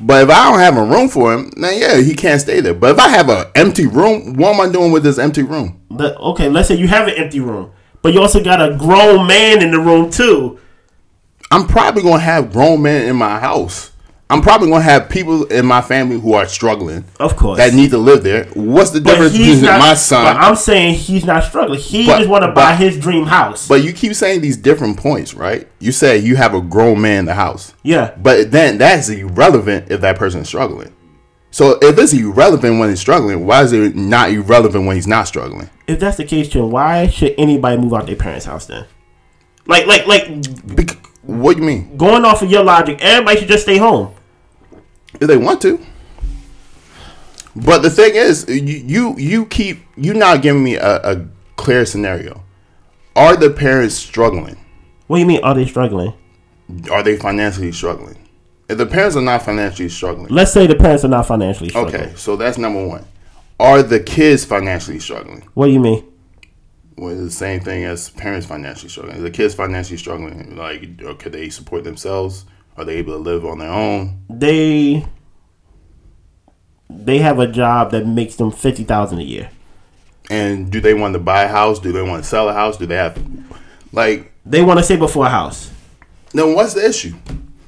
[0.00, 2.74] But if I don't have a room for him, then yeah, he can't stay there.
[2.74, 5.80] But if I have an empty room, what am I doing with this empty room?
[5.90, 9.26] The, okay, let's say you have an empty room, but you also got a grown
[9.26, 10.60] man in the room too.
[11.50, 13.92] I'm probably gonna have grown men in my house.
[14.30, 17.04] I'm probably gonna have people in my family who are struggling.
[17.18, 17.56] Of course.
[17.56, 18.44] That need to live there.
[18.52, 20.36] What's the But difference between not, my But son?
[20.36, 21.80] I'm saying he's not struggling.
[21.80, 23.66] He But- just want to buy his dream house.
[23.66, 25.66] But you keep saying these different points, right?
[25.78, 27.72] You say you have a grown man in the house.
[27.82, 30.92] yeah, But then that's irrelevant if that person is struggling.
[31.50, 35.26] So if it's irrelevant when he's struggling, why is it not irrelevant when he's not
[35.26, 35.70] struggling?
[35.86, 38.84] if that's the case, then why should anybody move out their parents' house then?
[39.66, 40.28] Like, like, like
[40.76, 41.96] Bec- what do you mean?
[41.96, 44.10] going off of your logic, everybody should just stay home.
[45.14, 45.78] If they want to.
[47.56, 51.84] But the thing is, you you, you keep you not giving me a, a clear
[51.86, 52.42] scenario.
[53.16, 54.56] Are the parents struggling?
[55.08, 55.42] What do you mean?
[55.42, 56.12] Are they struggling?
[56.92, 58.16] Are they financially struggling?
[58.68, 61.94] If the parents are not financially struggling, Let's say the parents are not financially struggling.
[62.02, 63.04] okay, so that's number one.
[63.58, 65.42] Are the kids financially struggling?
[65.54, 66.04] What do you mean?
[66.98, 69.16] Well, the same thing as parents financially struggling.
[69.16, 70.56] Is the kids financially struggling?
[70.56, 72.44] Like, or could they support themselves?
[72.78, 74.22] Are they able to live on their own?
[74.30, 75.04] They
[76.88, 79.50] they have a job that makes them fifty thousand a year.
[80.30, 81.80] And do they want to buy a house?
[81.80, 82.76] Do they want to sell a house?
[82.76, 83.18] Do they have,
[83.92, 85.70] like, They want to save up for a house.
[86.34, 87.14] then what's the issue?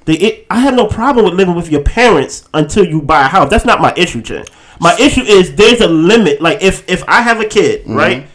[0.05, 3.29] They, it, I have no problem with living with your parents until you buy a
[3.29, 3.49] house.
[3.49, 4.45] That's not my issue, Chen.
[4.79, 6.41] My issue is there's a limit.
[6.41, 7.95] Like if if I have a kid, mm-hmm.
[7.95, 8.27] right?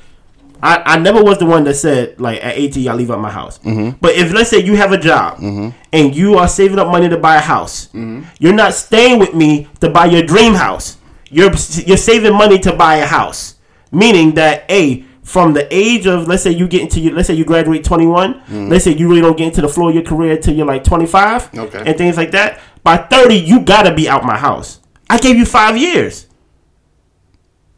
[0.61, 3.31] I, I never was the one that said like at 18 I leave out my
[3.31, 3.59] house.
[3.59, 3.97] Mm-hmm.
[4.01, 5.77] But if let's say you have a job mm-hmm.
[5.93, 8.23] and you are saving up money to buy a house, mm-hmm.
[8.39, 10.97] you're not staying with me to buy your dream house.
[11.29, 11.51] You're
[11.85, 13.55] you're saving money to buy a house,
[13.91, 17.33] meaning that a from the age of let's say you get into your let's say
[17.33, 18.69] you graduate 21 mm.
[18.69, 20.83] let's say you really don't get into the flow of your career until you're like
[20.83, 21.83] 25 Okay.
[21.83, 25.43] and things like that by 30 you gotta be out my house i gave you
[25.43, 26.27] five years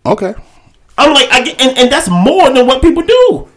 [0.07, 0.33] Okay.
[0.97, 3.47] I'm like I get, and, and that's more than what people do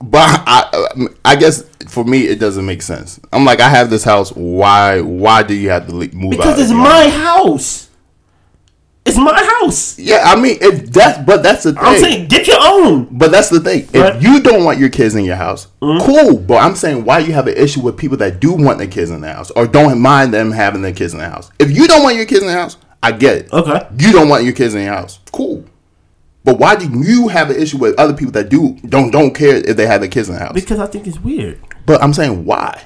[0.00, 3.18] But I, I guess for me it doesn't make sense.
[3.32, 4.30] I'm like, I have this house.
[4.30, 5.00] Why?
[5.00, 6.30] Why do you have to move out?
[6.30, 7.88] because if it's my house
[9.04, 11.82] it's my house Yeah, I mean, if that's but that's the thing.
[11.82, 13.88] i'm saying get your own But that's the thing.
[13.92, 14.20] If Right.
[14.22, 16.04] you don't want your kids in your house, mm-hmm.
[16.04, 16.36] cool.
[16.38, 19.10] But I'm saying why you have an issue with people that do want their kids
[19.10, 21.50] in the house or don't mind them having their kids in the house.
[21.58, 23.52] If you don't want your kids in the house, I get it.
[23.52, 23.80] Okay.
[23.98, 25.18] You don't want your kids in your house.
[25.32, 25.64] Cool.
[26.48, 29.56] But why do you have an issue with other people that do don't don't care
[29.56, 30.54] if they have their kids in the house?
[30.54, 32.84] because i think it's weird but I'm saying why?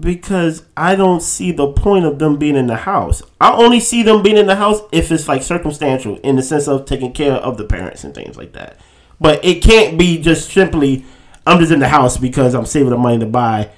[0.00, 3.22] because I don't see the point of them being in the house.
[3.42, 6.66] I only see them being in the house if it's like circumstantial in the sense
[6.66, 8.78] of taking care of the parents and things like that.
[9.20, 11.04] But it can't be just simply
[11.46, 13.68] I'm just in the house because I'm saving the money to buy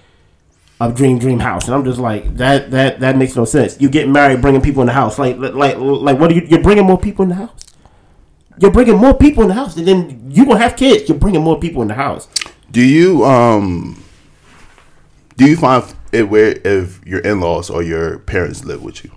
[0.80, 3.80] a dream dream house, and I'm just like that that that makes no sense.
[3.80, 6.42] You get married, bringing people in the house, like like like what are you?
[6.48, 7.64] You're bringing more people in the house.
[8.60, 11.08] You're bringing more people in the house, and then you gonna have kids.
[11.08, 12.28] You're bringing more people in the house.
[12.70, 14.02] Do you um
[15.36, 19.10] do you find it where if your in laws or your parents live with you?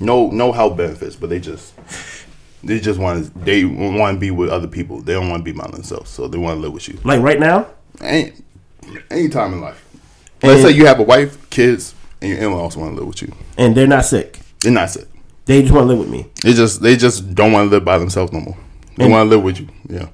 [0.00, 1.74] No no health benefits, but they just
[2.64, 5.00] they just want to they want to be with other people.
[5.00, 6.98] They don't want to be by themselves, so they want to live with you.
[7.04, 7.68] Like right now,
[8.00, 8.32] Any
[9.10, 9.84] any time in life.
[10.42, 13.06] Let's And- say you have a wife, kids, and your in laws want to live
[13.06, 13.32] with you.
[13.56, 14.40] and they're not sick.
[14.60, 15.06] They're not sick.
[15.44, 16.26] They just want to live with me.
[16.42, 18.56] They just they just don't want to live by themselves no more.
[18.96, 19.68] They want to live with you.
[19.88, 20.08] Yeah.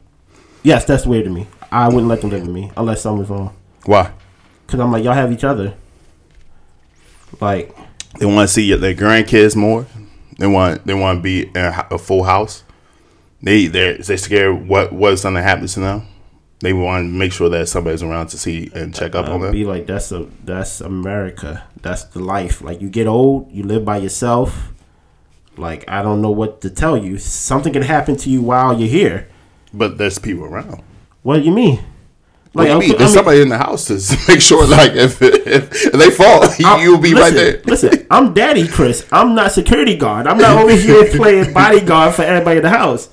[0.63, 1.47] Yes, that's weird to me.
[1.71, 3.55] I wouldn't let them live with me unless something was wrong.
[3.85, 4.13] Why?
[4.67, 5.75] Cause I'm like, y'all have each other.
[7.41, 7.75] Like,
[8.19, 9.87] They want to see their grandkids more.
[10.39, 12.65] They want they want to be in a, a full house.
[13.43, 16.07] They they they scared what what's going to happen to them.
[16.61, 19.53] They want to make sure that somebody's around to see and check up on them.
[19.53, 21.65] be like, that's a that's America.
[21.83, 22.61] That's the life.
[22.63, 24.73] Like, you get old, you live by yourself.
[25.59, 27.19] Like, I don't know what to tell you.
[27.19, 29.29] Something can happen to you while you're here.
[29.75, 30.83] But there's people around.
[31.23, 31.81] What do you mean?
[32.53, 32.95] What do you mean?
[32.95, 36.45] I There's mean- somebody in the house to make sure, like, if if they fall,
[36.65, 37.63] I'm- you'll be right listen, there.
[37.67, 39.07] listen, I'm Daddy Chris.
[39.13, 40.27] I'm not security guard.
[40.27, 43.11] I'm not over here playing bodyguard for everybody in the house.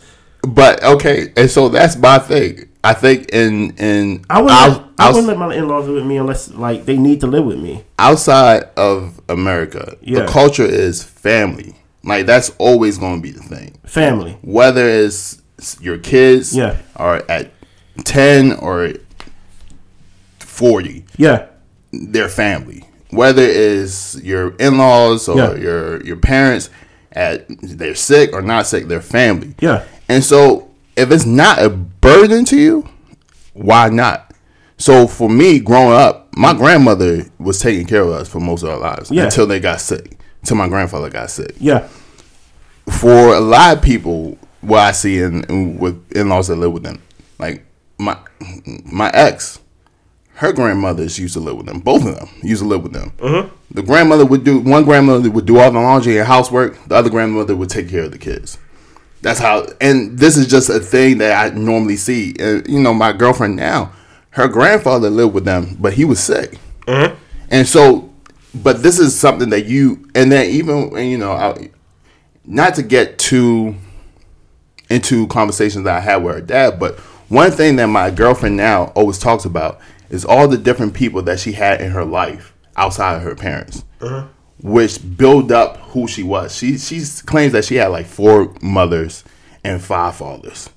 [0.48, 2.70] But okay, and so that's my thing.
[2.84, 6.18] I think in in I wouldn't, let, I wouldn't let my in-laws live with me
[6.18, 7.84] unless like they need to live with me.
[8.00, 10.22] outside of America, Yeah.
[10.22, 11.76] the culture is family.
[12.06, 13.78] Like that's always going to be the thing.
[13.86, 14.38] Family.
[14.44, 15.42] Whether it's
[15.82, 16.78] your kids Yeah.
[16.96, 17.52] are at
[18.04, 18.94] ten or
[20.40, 21.46] forty, Yeah.
[21.92, 22.84] they're family.
[23.10, 25.56] Whether it's your in-laws or Yeah.
[25.56, 26.70] your your parents
[27.12, 29.56] at they're sick or not sick, they're family.
[29.60, 29.84] Yeah.
[30.10, 32.88] And so if it's not a burden to you,
[33.54, 34.32] why not?
[34.78, 38.70] So for me, growing up, my grandmother was taking care of us for most of
[38.70, 39.24] our lives Yeah.
[39.26, 40.18] until they got sick.
[40.46, 41.56] Till my grandfather got sick.
[41.60, 41.88] Yeah.
[43.00, 46.72] For a lot of people, what I see in, in with in laws that live
[46.72, 47.02] with them,
[47.40, 47.66] like
[47.98, 48.18] my
[48.86, 49.60] my ex,
[50.36, 51.80] her grandmothers used to live with them.
[51.80, 53.14] Both of them used to live with them.
[53.22, 53.50] Uh-huh.
[53.72, 56.78] The grandmother would do one grandmother would do all the laundry and housework.
[56.88, 58.58] The other grandmother would take care of the kids.
[59.22, 59.66] That's how.
[59.82, 62.36] And this is just a thing that I normally see.
[62.40, 63.94] And you know, my girlfriend now,
[64.32, 66.60] her grandfather lived with them, but he was sick.
[66.88, 67.16] Uh-huh.
[67.50, 68.14] And so,
[68.64, 71.70] but this is something that you, and then even you know, I,
[72.46, 73.76] not to get too
[74.90, 78.86] into conversations that I had with her dad, but one thing that my girlfriend now
[78.96, 83.16] always talks about is all the different people that she had in her life outside
[83.16, 84.28] of her parents, uh-huh.
[84.62, 86.56] which build up who she was.
[86.56, 89.24] She she claims that she had like four mothers
[89.64, 90.70] and five fathers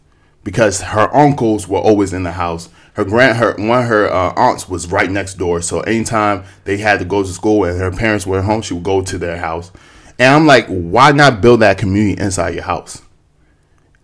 [0.44, 2.70] because her uncles were always in the house.
[2.98, 6.78] Her grand her one of her uh, aunts was right next door, so anytime they
[6.78, 9.16] had to go to school and her parents were at home, she would go to
[9.16, 9.70] their house.
[10.18, 13.00] And I'm like, why not build that community inside your house?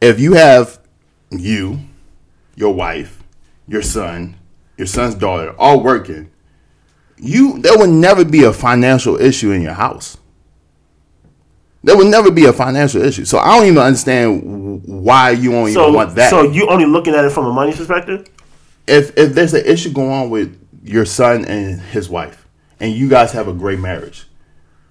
[0.00, 0.78] If you have
[1.32, 1.80] you,
[2.54, 3.20] your wife,
[3.66, 4.36] your son,
[4.76, 6.30] your son's daughter, all working,
[7.18, 10.18] you there will never be a financial issue in your house.
[11.82, 13.24] There will never be a financial issue.
[13.24, 16.30] So I don't even understand why you don't So, even want that.
[16.30, 18.28] so you only looking at it from a money perspective?
[18.86, 22.46] If if there's an issue going on with your son and his wife,
[22.80, 24.26] and you guys have a great marriage,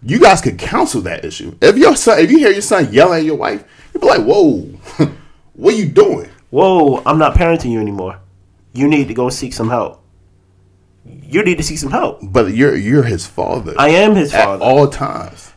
[0.01, 1.56] you guys could counsel that issue.
[1.62, 4.21] If your son, if you hear your son yelling at your wife, you'd be like,
[4.23, 4.62] "Whoa,
[5.53, 8.19] what are you doing?" Whoa, I'm not parenting you anymore.
[8.73, 10.03] You need to go seek some help.
[11.06, 12.19] You need to seek some help.
[12.23, 14.65] But you're you're his father I am his father at father.
[14.65, 15.51] all times.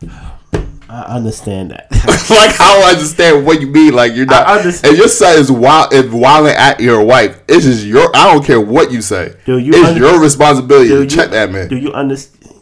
[0.88, 1.90] I understand that.
[2.30, 3.92] like I don't understand what you mean.
[3.94, 4.46] Like you're not.
[4.46, 4.92] I understand.
[4.92, 8.08] If your son is wild, if wilding at your wife, it's just your.
[8.14, 9.34] I don't care what you say.
[9.46, 11.68] Do you it's under- your responsibility to you- check that man.
[11.68, 12.54] Do you understand?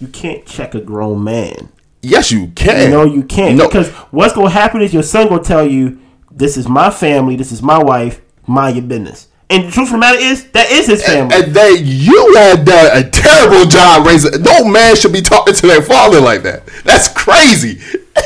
[0.00, 1.70] You can't check a grown man.
[2.02, 2.90] yes, you can.
[2.90, 3.56] No, you can't.
[3.56, 3.66] No.
[3.66, 5.98] Because what's going to happen is your son going to tell you,
[6.30, 9.27] this is my family, this is my wife, mind your business.
[9.50, 11.34] And the truth of the matter is, that is his family.
[11.34, 14.42] and that you had done a terrible job raising.
[14.42, 16.66] No man should be talking to their father like that.
[16.84, 17.80] That's crazy.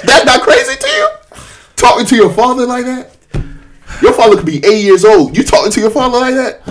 [0.05, 1.09] That's not crazy to you.
[1.77, 3.11] Talking to your father like that.
[4.01, 5.37] Your father could be eight years old.
[5.37, 6.67] You talking to your father like that?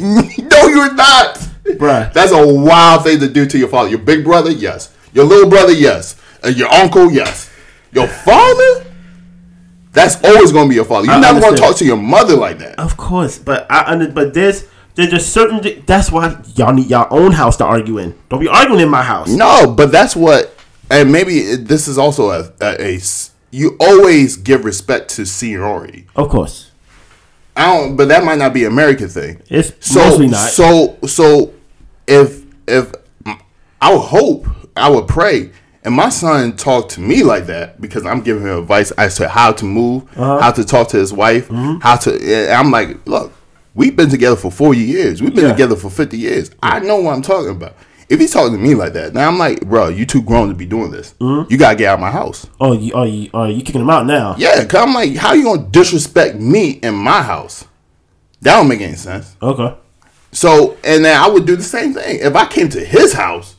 [0.00, 1.36] no, you're not.
[1.64, 2.12] Bruh.
[2.12, 3.88] That's a wild thing to do to your father.
[3.88, 4.92] Your big brother, yes.
[5.12, 6.20] Your little brother, yes.
[6.42, 7.50] And your uncle, yes.
[7.92, 8.84] Your father.
[9.92, 11.06] That's always going to be your father.
[11.06, 12.78] You're I not going to talk to your mother like that.
[12.78, 17.08] Of course, but I under, but there's there's just certain that's why y'all need y'all
[17.10, 18.14] own house to argue in.
[18.28, 19.28] Don't be arguing in my house.
[19.28, 20.54] No, but that's what,
[20.90, 23.00] and maybe this is also a a
[23.50, 26.06] you always give respect to seniority.
[26.16, 26.70] Of course,
[27.54, 29.42] I don't, but that might not be American thing.
[29.48, 30.50] it's So, mostly not.
[30.50, 31.52] so, so,
[32.06, 32.92] if if
[33.80, 35.50] I would hope, I would pray,
[35.84, 39.28] and my son talked to me like that because I'm giving him advice as to
[39.28, 40.40] how to move, Uh-huh.
[40.40, 41.80] how to talk to his wife, Mm-hmm.
[41.80, 42.52] how to.
[42.52, 43.32] I'm like, look,
[43.74, 45.20] we've been together for 40 years.
[45.22, 45.52] We've been Yeah.
[45.52, 46.50] together for 50 years.
[46.62, 47.74] I know what I'm talking about.
[48.08, 50.54] If he's talking to me like that, now I'm like, bro, you too grown to
[50.54, 51.14] be doing this.
[51.18, 51.50] Mm-hmm.
[51.50, 52.46] You gotta get out of my house.
[52.60, 54.34] oh, you oh you oh you kicking him out now?
[54.38, 57.64] Yeah, cause I'm like, how you gonna disrespect me in my house?
[58.42, 59.34] That don't make any sense.
[59.40, 59.74] Okay.
[60.32, 62.18] So, and then I would do the same thing.
[62.20, 63.54] If I came to his house,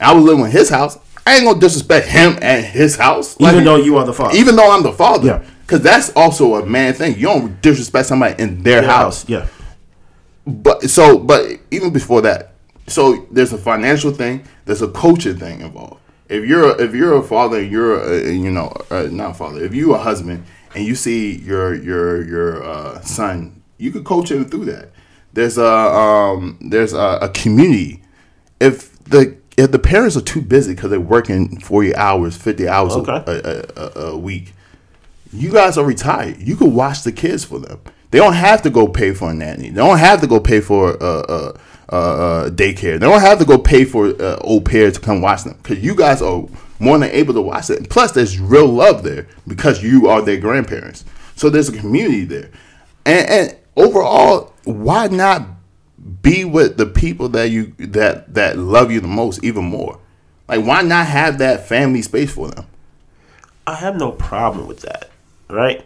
[0.00, 0.96] I was living in his house,
[1.28, 3.36] I ain't gonna disrespect him and his house.
[3.38, 4.34] Even though you are the father.
[4.34, 5.50] even though I'm the father, Yeah.
[5.60, 7.16] because that's also a man thing.
[7.16, 9.28] You don't disrespect somebody in their house.
[9.28, 9.46] Yeah.
[10.46, 12.54] But so, but even before that,
[12.86, 14.44] so there's a financial thing.
[14.64, 16.00] There's a coaching thing involved.
[16.30, 19.62] If you're a, if you're a father, you're a, you know uh, not a father.
[19.62, 24.30] If you a husband and you see your your your uh, son, you could coach
[24.30, 24.92] him through that.
[25.34, 28.02] There's a um, there's a, a community.
[28.60, 32.94] If the if the parents are too busy because they're working forty hours, fifty hours
[32.94, 33.22] a- Okay.
[33.26, 34.52] a, a, a, a week,
[35.32, 36.38] you guys are retired.
[36.40, 37.80] You could watch the kids for them.
[38.10, 39.68] They don't have to go pay for a nanny.
[39.70, 41.58] They don't have to go pay for a, uh,
[41.90, 42.98] uh, uh, daycare.
[42.98, 45.80] They don't have to go pay for uh, au pair to come watch them because
[45.84, 46.46] you guys are
[46.78, 47.90] more than able to watch it.
[47.90, 51.04] Plus, there's real love there because you are their grandparents.
[51.36, 52.50] So there's a community there,
[53.04, 55.42] and, and overall, why not
[56.22, 59.98] be with the people that you that that love you the most even more?
[60.48, 62.66] Like, why not have that family space for them?
[63.66, 65.10] I have no problem with that.
[65.48, 65.84] Right.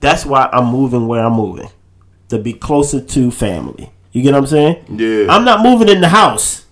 [0.00, 1.68] That's why I'm moving where I'm moving
[2.28, 3.90] to be closer to family.
[4.12, 4.84] You get what I'm saying?
[4.96, 5.26] Yeah.
[5.28, 6.66] I'm not moving in the house.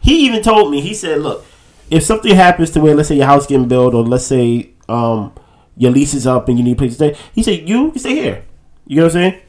[0.00, 0.80] He even told me.
[0.80, 1.44] He said, "Look,
[1.90, 5.34] if something happens to where, let's say your house getting built, or let's say um,
[5.76, 7.98] your lease is up and you need a place to stay, he said you can
[7.98, 8.44] stay here.
[8.86, 9.40] You know what I'm saying?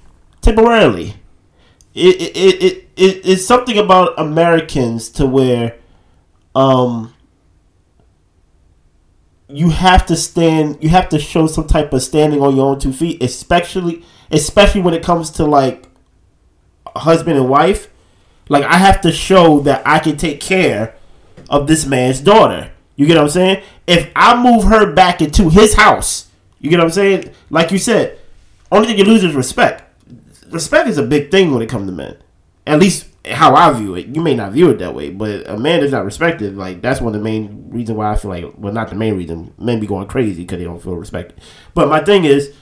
[0.41, 1.13] Temporarily.
[1.97, 5.77] It it, it, it, it it's something about Americans to where
[6.53, 7.13] um
[9.49, 10.77] you have to stand.
[10.81, 14.81] You have to show some type of standing on your own two feet, especially especially
[14.81, 15.87] when it comes to like
[16.95, 17.89] husband and wife.
[18.49, 20.95] Like I have to show that I can take care
[21.49, 22.71] of this man's daughter.
[22.95, 23.63] You get what I'm saying?
[23.87, 26.29] If I move her back into his house,
[26.59, 27.31] you get what I'm saying?
[27.49, 28.19] Like you said,
[28.71, 29.83] only thing you lose is respect.
[30.51, 32.17] Respect is a big thing when it comes to men.
[32.65, 34.07] At least how I view it.
[34.07, 36.57] You may not view it that way, but a man is not respected.
[36.57, 39.15] Like that's one of the main reasons why I feel like, well, not the main
[39.15, 39.53] reason.
[39.57, 41.39] Men be going crazy because they don't feel respected.
[41.73, 42.53] But my thing is,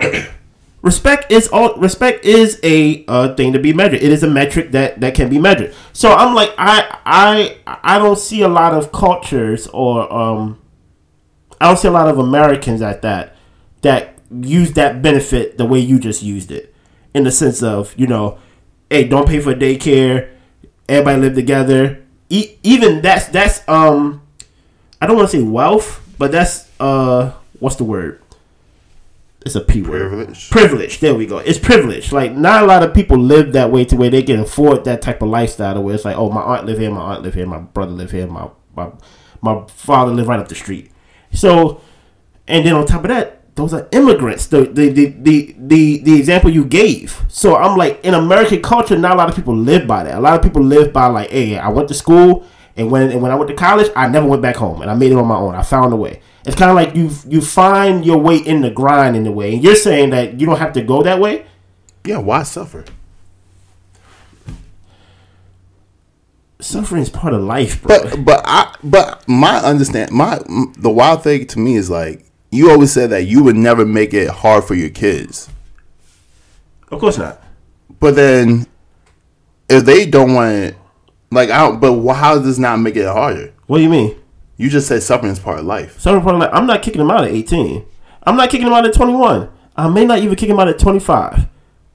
[0.82, 1.74] respect is all.
[1.76, 3.04] Respect is a
[3.34, 4.02] thing to be measured.
[4.02, 5.74] It is a metric that that can be measured.
[5.92, 10.60] So I'm like, I I I don't see a lot of cultures or um,
[11.60, 13.36] I don't see a lot of Americans at that
[13.82, 16.74] that use that benefit the way you just used it,
[17.14, 18.38] in the sense of you know
[18.90, 20.30] hey, don't pay for daycare.
[20.88, 22.04] Everybody live together.
[22.28, 24.22] E- even that's that's um,
[25.00, 28.22] I don't want to say wealth, but that's uh, what's the word?
[29.42, 30.08] It's a p word.
[30.08, 30.50] Privilege.
[30.50, 31.00] Privilege.
[31.00, 31.38] There we go.
[31.38, 32.12] It's privilege.
[32.12, 35.00] Like not a lot of people live that way to where they can afford that
[35.00, 35.82] type of lifestyle.
[35.82, 38.10] Where it's like, oh, my aunt live here, my aunt live here, my brother live
[38.10, 38.90] here, my my
[39.40, 40.90] my father live right up the street.
[41.32, 41.80] So,
[42.46, 44.46] and then on top of that, those are immigrants.
[44.46, 47.20] The the, the the the the example you gave.
[47.28, 50.14] So I'm like in American culture, not a lot of people live by that.
[50.14, 52.46] A lot of people live by like, hey, I went to school,
[52.76, 54.94] and when and when I went to college, I never went back home, and I
[54.94, 55.56] made it on my own.
[55.56, 56.22] I found a way.
[56.46, 59.54] It's kind of like you you find your way in the grind in the way,
[59.54, 61.44] and you're saying that you don't have to go that way.
[62.04, 62.84] Yeah, why suffer?
[66.60, 67.98] Suffering is part of life, bro.
[68.02, 70.38] But but I but my understand my
[70.78, 74.14] the wild thing to me is like you always said that you would never make
[74.14, 75.48] it hard for your kids.
[76.90, 77.42] Of course not.
[78.00, 78.66] But then,
[79.68, 80.76] if they don't want it,
[81.30, 83.52] like, I don't, but how does this not make it harder?
[83.66, 84.18] What do you mean?
[84.56, 86.00] You just said suffering is part of life.
[86.00, 86.50] Suffering part of life.
[86.52, 87.84] I'm not kicking them out at 18.
[88.24, 89.50] I'm not kicking them out at 21.
[89.76, 91.46] I may not even kick them out at 25.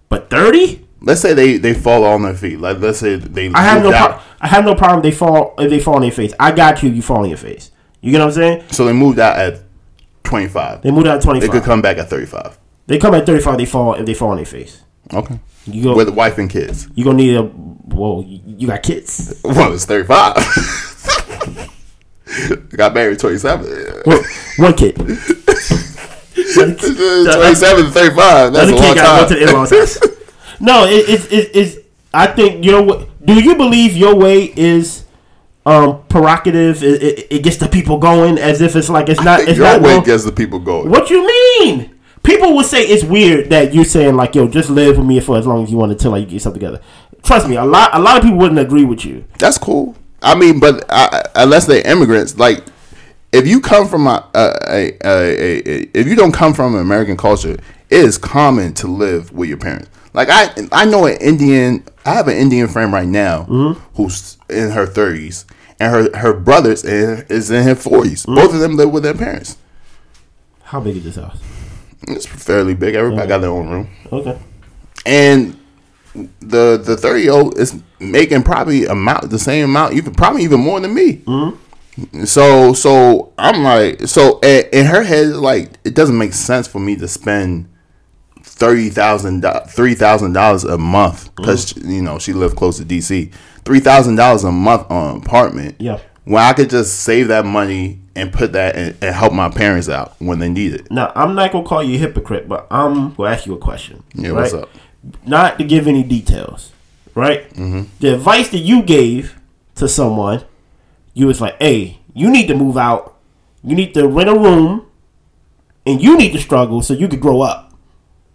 [0.10, 0.88] But 30?
[1.02, 2.60] Let's say they, they fall on their feet.
[2.60, 3.52] Like let's say they.
[3.54, 5.02] I have no pro- I have no problem.
[5.02, 6.34] They fall if they fall on their face.
[6.40, 6.90] I got you.
[6.90, 7.72] You fall on your face.
[8.00, 8.64] You get what I'm saying?
[8.72, 9.60] So they moved out at
[10.34, 10.82] twenty five.
[10.82, 12.58] They moved out at They could come back at thirty five.
[12.88, 13.58] They come at 35.
[13.58, 14.82] They fall if they fall on their face.
[15.14, 15.40] Okay.
[15.66, 15.96] You go.
[15.96, 16.90] With a wife and kids.
[16.96, 17.44] you gonna need a.
[17.44, 19.40] Whoa, you you got kids.
[19.44, 20.36] Well, it's thirty five.
[22.70, 23.68] Got married twenty seven.
[24.06, 24.24] One,
[24.58, 24.96] one kid.
[24.96, 25.16] Twenty
[27.56, 28.54] seven to thirty five.
[28.54, 29.40] That's a long got to go to time.
[29.40, 30.00] the in-laws house.
[30.60, 31.78] No, it, it, it, it's.
[32.12, 33.08] I think your way.
[33.24, 35.03] Do you believe your way is
[35.66, 36.84] um prerogative?
[36.84, 39.42] It, it, it gets the people going as if it's like it's not.
[39.42, 39.82] It's Your not.
[39.82, 40.90] way gets the people going.
[40.90, 41.90] what you mean?
[42.24, 45.38] People would say it's weird that you're saying like, "Yo, just live with me for
[45.38, 46.82] as long as you want until like you get something together."
[47.22, 49.26] Trust me, a lot a lot of people wouldn't agree with you.
[49.40, 49.96] That's cool.
[50.22, 52.64] I mean, but uh, unless they're immigrants, like
[53.34, 56.82] if you come from a, a, a, a, a if you don't come from an
[56.82, 59.90] American culture, it is common to live with your parents.
[60.14, 61.84] Like I I know an Indian.
[62.06, 63.80] I have an Indian friend right now mm-hmm.
[63.96, 65.46] who's in her thirties,
[65.80, 68.36] and her her brothers is is in his 40s mm-hmm.
[68.36, 69.58] Both of them live with their parents.
[70.64, 71.40] How big is this house?
[72.08, 72.96] It's fairly big.
[72.96, 74.38] Everybody got their own room, Okay.
[75.06, 75.58] and
[76.42, 80.60] the the thirty year old is making probably amount the same amount, even probably even
[80.60, 81.18] more than me.
[81.18, 82.26] Mm-hmm.
[82.26, 86.96] So so I'm like so in her head like it doesn't make sense for me
[86.98, 87.70] to spend
[88.44, 93.34] thirty thousand three thousand dollars a month because you know she lived close to DC
[93.66, 95.76] three thousand dollars a month on an apartment.
[95.80, 96.00] Yeah.
[96.26, 99.90] When I could just save that money and put that in, and help my parents
[99.90, 100.92] out when they need it.
[100.92, 104.04] Now I'm not gonna call you a hypocrite, but I'm gonna ask you a question.
[104.14, 104.70] Yeah, what's up?
[105.26, 106.72] Not to give any details,
[107.16, 107.50] right?
[107.54, 107.84] Mm-hmm.
[108.00, 109.38] The advice that you gave
[109.76, 110.44] to someone,
[111.14, 113.18] you was like, "Hey, you need to move out.
[113.64, 114.86] You need to rent a room,
[115.86, 117.73] and you need to struggle so you could grow up."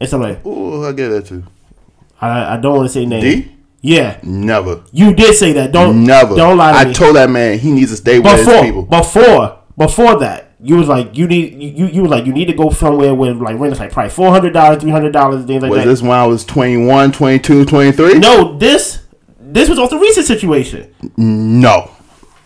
[0.00, 1.44] And like, Ooh, I get that too.
[2.20, 3.20] I, I don't want to say name.
[3.20, 3.52] D?
[3.80, 4.82] Yeah, Never.
[4.90, 5.70] you did say that.
[5.72, 6.34] Don't Never.
[6.34, 6.80] Don't lie to me.
[6.80, 6.94] I me.
[6.94, 8.82] told that man he needs to stay with his before people.
[8.82, 12.52] before before that you was like you need you you was like you need to
[12.52, 15.62] go somewhere with like rent is like probably four hundred dollars three hundred dollars things
[15.62, 18.18] like Was that this when I was 21, 22, 23?
[18.18, 19.04] no this
[19.38, 21.88] this was also the recent situation No.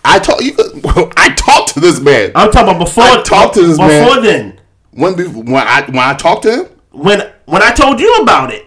[0.05, 0.53] I you.
[1.17, 2.33] I talked to this man.
[2.35, 4.05] i'm talking about before I talked to this before man.
[4.07, 8.13] Before then When when I when I talked to him, when when i told you
[8.23, 8.67] about it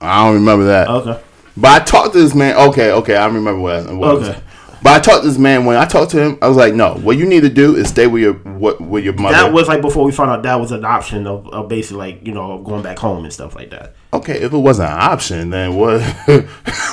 [0.00, 0.86] I don't remember that.
[0.88, 1.20] okay
[1.56, 2.54] But I talked to this man.
[2.68, 4.28] Okay, okay, I remember what it was.
[4.28, 4.40] Okay.
[4.80, 6.38] But I talked to this man when I talked to him.
[6.40, 6.94] I was like, no.
[6.94, 9.34] What you need to do is stay with your what with your mother.
[9.34, 12.24] That was like before we found out that was an option of, of basically like
[12.24, 13.94] you know going back home and stuff like that.
[14.12, 16.00] okay, if it wasn't an option, then what?
[16.26, 16.44] what,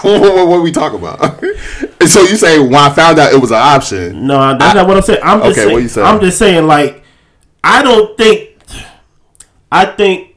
[0.04, 1.20] what, what we talk about?
[2.08, 4.26] so you say when I found out it was an option?
[4.26, 5.20] No, that's not what I'm saying.
[5.22, 6.08] I'm just Okay, saying, what you saying?
[6.08, 7.04] I'm just saying like
[7.64, 8.58] I don't think
[9.72, 10.35] I think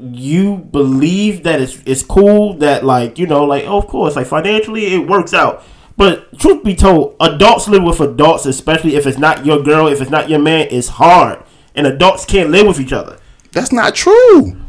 [0.00, 4.26] you believe that it's it's cool that like you know like oh, of course like
[4.26, 5.62] financially it works out.
[5.96, 10.00] But truth be told, adults live with adults, especially if it's not your girl, if
[10.00, 11.42] it's not your man, it's hard.
[11.74, 13.18] And adults can't live with each other.
[13.50, 14.60] That's not true.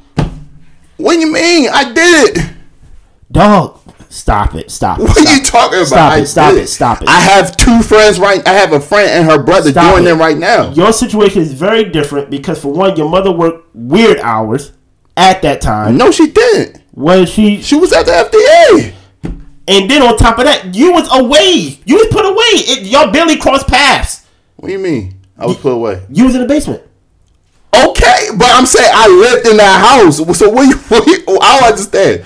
[0.98, 1.70] What do you mean?
[1.72, 2.54] I did it.
[3.32, 5.04] Dog, stop it, stop it.
[5.04, 5.88] What stop are you talking about?
[5.88, 7.10] Stop I it, stop it, stop it.
[7.10, 8.46] I have two friends right.
[8.48, 10.10] I have a friend and her brother Stop doing it.
[10.10, 10.72] them right now.
[10.72, 14.72] Your situation is very different because for one, your mother worked weird hours
[15.20, 15.98] at that time.
[15.98, 16.82] No, she didn't.
[16.94, 18.94] Was she She was at the FDA.
[19.68, 21.80] And then on top of that, you was away.
[21.86, 22.74] You was put away.
[22.74, 24.26] It, y'all barely crossed paths.
[24.56, 25.20] What do you mean?
[25.38, 26.04] I was put away.
[26.10, 26.82] You was in the basement.
[27.72, 30.18] Okay, but I'm saying I lived in that house.
[30.38, 30.68] So what?
[30.68, 32.26] You, what you, oh, I don't understand.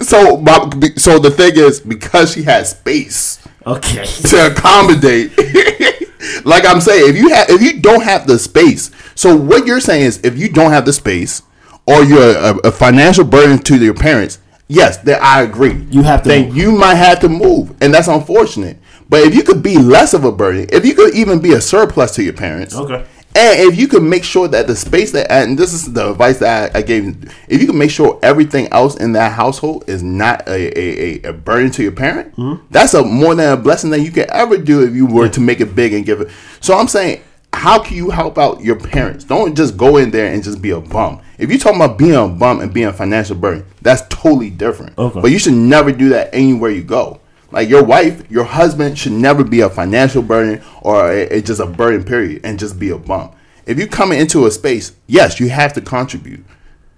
[0.00, 4.04] So, my, so the thing is, because she had space Okay.
[4.30, 5.30] to accommodate,
[6.44, 9.80] like I'm saying, if you have, if you don't have the space, so what you're
[9.80, 11.42] saying is, if you don't have the space,
[11.86, 15.74] or you're a, a financial burden to your parents, yes, then I agree.
[15.90, 16.56] You have to Then move.
[16.56, 18.78] you might have to move, and that's unfortunate.
[19.08, 21.60] But if you could be less of a burden, if you could even be a
[21.60, 23.04] surplus to your parents, Okay.
[23.34, 26.38] and if you can make sure that the space that, and this is the advice
[26.38, 27.16] that I, I gave, you,
[27.48, 31.30] if you can make sure everything else in that household is not a, a, a,
[31.30, 32.64] a burden to your parent, Mm-hmm.
[32.70, 35.40] that's a more than a blessing that you can ever do if you were to
[35.40, 36.28] make it big and give it.
[36.60, 37.22] So I'm saying,
[37.52, 39.24] how can you help out your parents?
[39.24, 41.20] Don't just go in there and just be a bum.
[41.38, 44.98] If you're talking about being a bum and being a financial burden, that's totally different.
[44.98, 45.20] Okay.
[45.20, 47.20] But you should never do that anywhere you go.
[47.50, 51.60] Like your wife, your husband should never be a financial burden or a, a- just
[51.60, 53.30] a burden period and just be a bum.
[53.66, 56.44] If you come into a space, yes, you have to contribute.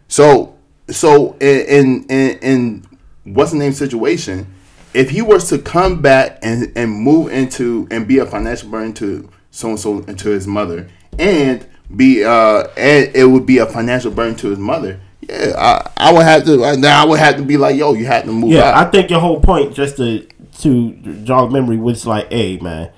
[0.08, 0.56] So
[0.88, 4.46] so in in in, in what's the name situation,
[4.94, 8.92] if he was to come back and and move into and be a financial burden
[8.94, 13.58] to so and so and to his mother and be uh and it would be
[13.58, 15.00] a financial burden to his mother.
[15.20, 16.76] Yeah, I, I would have to.
[16.76, 18.88] Now I would have to be like, yo, you had to move Yeah, out.
[18.88, 20.26] I think your whole point, just to
[20.60, 20.92] to
[21.24, 22.90] jog memory, was like, hey man,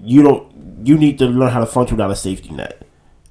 [0.00, 2.82] you don't you need to learn how to function without a safety net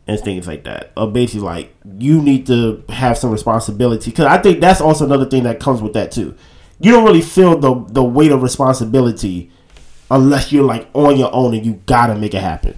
[0.06, 0.92] and things like that.
[0.98, 5.26] Or basically, like you need to have some responsibility because I think that's also another
[5.26, 6.36] thing that comes with that too.
[6.82, 9.50] You don't really feel the the weight of responsibility
[10.12, 12.78] unless you're like on your own and you gotta make it happen.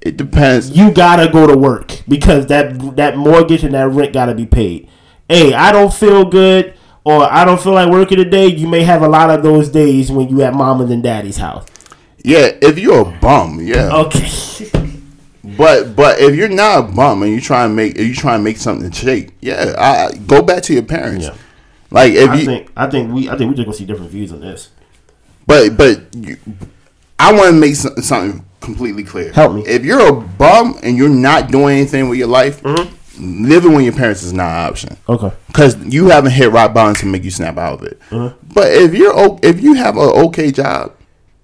[0.00, 0.70] It depends.
[0.70, 4.88] you gotta go to work because that that mortgage and that rent gotta be paid.
[5.28, 6.74] Hey, I don't feel good
[7.04, 8.46] or I don't feel like working today.
[8.48, 11.66] You may have a lot of those days when you at mama's and daddy's house.
[12.22, 13.90] Yeah, if you're a bum, yeah.
[13.94, 14.28] Okay.
[15.58, 18.42] But but if you're not a bum and you try and make you try and
[18.42, 21.26] make something shake, yeah, I, I- go back to your parents.
[21.26, 21.34] Yeah.
[21.90, 24.10] Like if I you, think I think we I think we're just gonna see different
[24.10, 24.70] views on this.
[25.46, 26.36] But but you,
[27.18, 29.32] I want to make some, something completely clear.
[29.32, 29.62] Help me.
[29.66, 32.62] If you're a bum and you're not doing anything with your life,
[33.18, 34.96] living with your parents is not an option.
[35.08, 35.30] Okay.
[35.46, 38.00] because you haven't hit rock bottom to make you snap out of it.
[38.10, 38.34] Uh-huh.
[38.54, 40.92] But if you're if you have an okay job,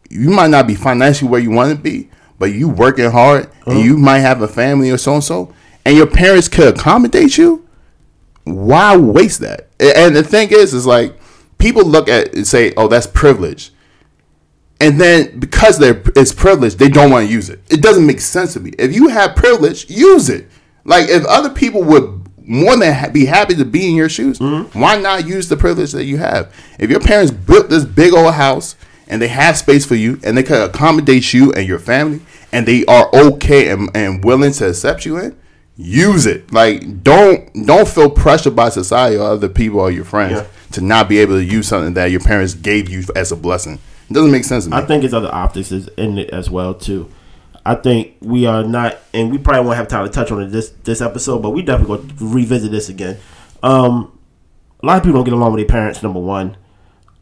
[0.09, 3.73] you might not be financially where you want to be, but you working hard Uh-huh.
[3.73, 7.39] and you might have a family or so and so, and your parents could accommodate
[7.39, 7.67] you.
[8.45, 9.69] Why waste that?
[9.79, 11.15] And the thing is, is like
[11.59, 13.71] people look at it and say, "Oh, that's privilege."
[14.81, 17.61] And then because they're it's privilege, they don't want to use it.
[17.69, 18.73] It doesn't make sense to me.
[18.79, 20.49] If you have privilege, use it.
[20.85, 24.39] Like if other people would more than ha- be happy to be in your shoes,
[24.39, 24.79] mm-hmm.
[24.79, 26.53] why not use the privilege that you have?
[26.79, 28.75] If your parents built this big old house
[29.07, 32.67] and they have space for you and they can accommodate you and your family and
[32.67, 35.37] they are okay and, and willing to accept you in,
[35.77, 36.53] use it.
[36.53, 40.47] Like don't don't feel pressured by society or other people or your friends Yeah.
[40.73, 43.79] to not be able to use something that your parents gave you as a blessing.
[44.11, 44.77] It doesn't make sense to me.
[44.77, 47.11] I think it's other optics in it as well too.
[47.65, 50.49] I think we are not, and we probably won't have time to touch on it
[50.49, 53.19] this this episode, but we definitely going to revisit this again.
[53.63, 54.19] Um,
[54.83, 56.03] a lot of people don't get along with their parents.
[56.03, 56.57] Number one,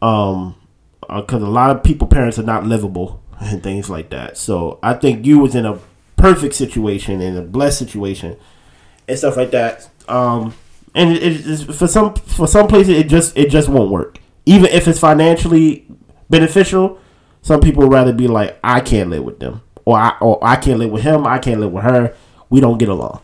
[0.01, 0.55] um,
[1.01, 4.37] because a lot of people parents are not livable and things like that.
[4.37, 5.79] So I think you was in a
[6.15, 8.35] perfect situation in a blessed situation
[9.07, 9.89] and stuff like that.
[10.07, 10.53] Um,
[10.95, 14.19] and it, it, for some for some places it just it just won't work.
[14.45, 15.85] Even if it's financially
[16.29, 16.99] beneficial,
[17.41, 20.55] some people would rather be like, I can't live with them, or I or I
[20.55, 22.13] can't live with him, I can't live with her.
[22.49, 23.21] We don't get along.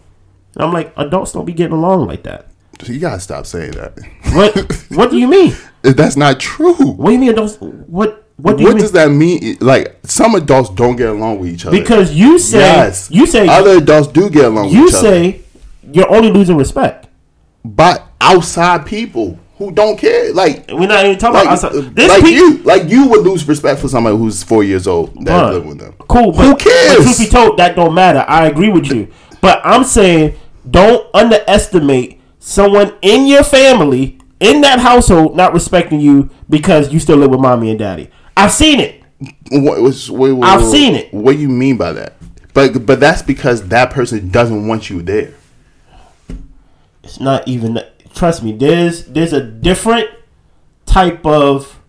[0.56, 2.47] And I'm like, adults don't be getting along like that.
[2.86, 3.97] you gotta stop saying that.
[4.34, 4.56] What
[4.97, 5.53] What do you mean?
[5.82, 6.74] That's not true.
[6.74, 7.58] What do you mean adults?
[7.60, 8.78] What What What, do you mean?
[8.80, 9.58] does that mean?
[9.62, 11.78] Like some adults don't get along with each other.
[11.78, 15.08] Because you say yes, you say other adults do get along you with each other.
[15.10, 15.41] say
[15.91, 17.08] you're only losing respect.
[17.64, 21.95] but outside people who don't care, like We're not even talking like, about outside.
[21.95, 25.14] This like pe- you, like you would lose respect for somebody who's four years old
[25.26, 25.93] that live with them.
[26.08, 26.97] Cool, but, Who cares?
[26.97, 28.26] But truth be told, that don't matter.
[28.28, 29.08] I agree with you,
[29.41, 30.38] but I'm saying
[30.70, 37.18] don't underestimate someone in your family in that household not respecting you because you still
[37.18, 38.10] live with mommy and daddy.
[38.36, 39.01] I've seen it.
[39.51, 41.14] What, what's- wait, wait, I've wait, seen it.
[41.14, 42.14] What do you mean by that?
[42.53, 45.34] But but that's because that person doesn't want you there.
[47.03, 47.80] It's not even.
[48.16, 48.53] Trust me.
[48.53, 50.09] There's there's a different
[50.86, 51.82] type of.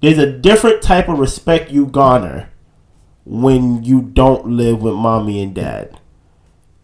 [0.00, 2.50] There's a different type of respect you garner
[3.24, 6.00] when you don't live with mommy and dad.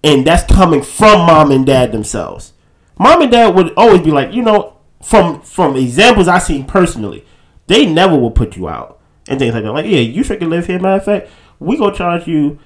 [0.05, 2.53] And that's coming from mom and dad themselves.
[2.99, 7.24] Mom and dad would always be like, you know, from from examples I've seen personally,
[7.66, 9.72] they never will put you out and things like that.
[9.72, 10.81] Like, yeah, you should live here.
[10.81, 12.59] Matter of fact, we gonna charge you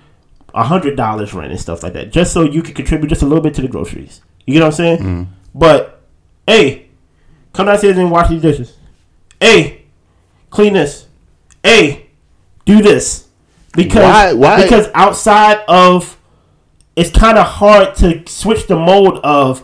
[0.54, 3.26] a hundred dollars rent and stuff like that, just so you can contribute just a
[3.26, 4.20] little bit to the groceries.
[4.46, 4.98] You get what I'm saying?
[4.98, 5.22] Mm-hmm.
[5.54, 6.00] But
[6.46, 6.88] hey,
[7.52, 8.76] come downstairs and wash these dishes.
[9.40, 9.82] Hey,
[10.50, 11.06] clean this.
[11.62, 12.06] Hey,
[12.64, 13.28] do this.
[13.74, 16.18] Because Why- why- because outside of
[16.94, 19.62] it's kind of hard to switch the mode of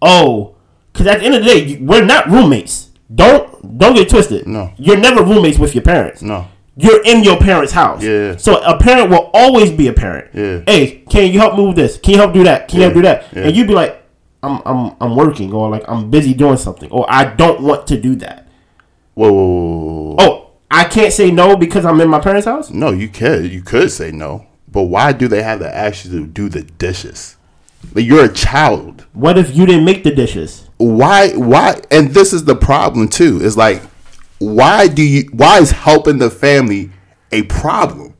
[0.00, 0.54] oh
[0.92, 4.70] because at the end of the day we're not roommates don't don't get twisted No.
[4.76, 6.46] you're never roommates with your parents No.
[6.76, 8.36] you're in your parents house Yeah.
[8.36, 10.60] so a parent will always be a parent Yeah.
[10.72, 13.02] hey can you help move this can you help do that can you help do
[13.02, 13.42] that Yeah.
[13.48, 14.00] and you'd be like
[14.42, 18.00] I'm, I'm i'm working or like i'm busy doing something or i don't want to
[18.00, 18.46] do that
[19.14, 22.70] Whoa, whoa, whoa, whoa, oh i can't say no because i'm in my parents house
[22.70, 23.50] No, you could.
[23.50, 24.46] You could say no.
[24.70, 27.36] But why do they have to ask you to do the dishes?
[27.94, 29.06] Like you're a child.
[29.12, 33.40] what if you didn't make the dishes Why why and this is the problem too.
[33.40, 33.82] Is like
[34.38, 36.90] why do you why is helping the family
[37.32, 38.14] a problem?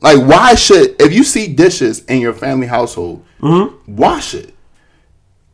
[0.00, 3.94] Like why should if you see dishes in your family household, mm-hmm.
[3.96, 4.54] wash it.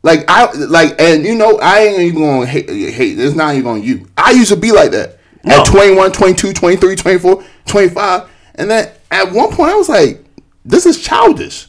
[0.03, 3.67] Like I like and you know I ain't even gonna hate, hate it's not even
[3.67, 4.07] on you.
[4.17, 5.19] I used to be like that.
[5.45, 5.61] No.
[5.61, 10.23] At 21, 22, 23, 24, 25 and then at one point I was like
[10.65, 11.67] this is childish.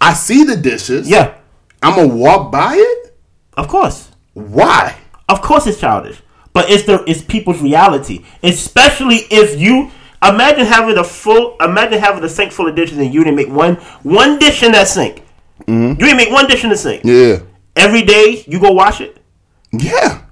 [0.00, 1.08] I see the dishes.
[1.08, 1.34] yeah
[1.82, 3.16] I'm gonna walk by it?
[3.56, 4.96] of course Why?
[5.28, 6.20] Of course, it's childish,
[6.52, 8.22] but it's the it's people's reality.
[8.42, 9.90] Especially if you
[10.22, 13.48] imagine having a full, imagine having a sink full of dishes and you didn't make
[13.48, 15.22] one one dish in that sink.
[15.62, 16.00] Mm-hmm.
[16.00, 17.02] You didn't make one dish in the sink.
[17.04, 17.38] Yeah.
[17.76, 19.18] Every day you go wash it.
[19.72, 20.22] Yeah.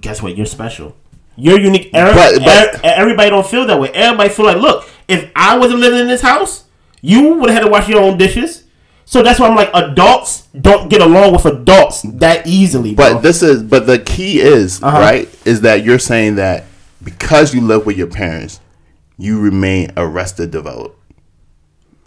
[0.00, 0.36] Guess what?
[0.36, 0.94] You're special.
[1.36, 1.90] You're unique.
[1.92, 3.90] Every- But- but- er- everybody don't feel that way.
[3.92, 6.64] Everybody feel like, look, if I wasn't living in this house,
[7.00, 8.62] you would have had to wash your own dishes.
[9.04, 12.94] So that's why I'm like, adults don't get along with adults that easily.
[12.94, 13.14] Bro.
[13.14, 14.98] But this is but the key is, Uh-huh.
[14.98, 16.64] right, is that you're saying that
[17.02, 18.60] because you live with your parents,
[19.18, 20.98] you remain arrested developed.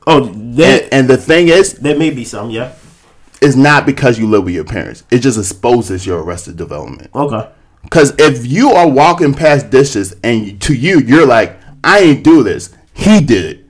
[0.07, 2.71] oh, And, and the thing is, there may be some, yeah.
[3.41, 5.03] It's not because you live with your parents.
[5.11, 7.09] It just exposes your arrested development.
[7.13, 7.49] Okay.
[7.83, 12.43] Because if you are walking past dishes and to you, you're like, I ain't do
[12.43, 12.73] this.
[12.93, 13.65] He did it.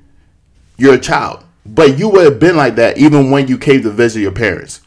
[0.78, 1.44] You're a child.
[1.66, 4.82] But you would have been like that even when you came to visit your parents.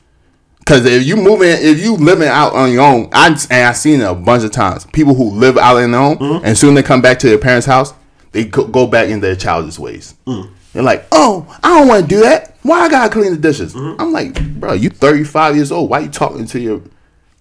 [0.59, 4.01] Because if you moving, if you living out on your own, I and I seen
[4.01, 4.87] it a bunch of times.
[4.87, 6.45] People who live out on their own, Mm-hmm.
[6.45, 7.93] and soon they come back to their parents' house,
[8.33, 10.15] they go, go back in their childish ways.
[10.27, 10.51] Mm.
[10.73, 12.50] They're like, "Oh, I don't want to do that.
[12.63, 14.01] Why I gotta clean the dishes?" Mm-hmm.
[14.01, 15.91] I'm like, "Bro, you 35 years old.
[15.91, 16.83] Why you talking to your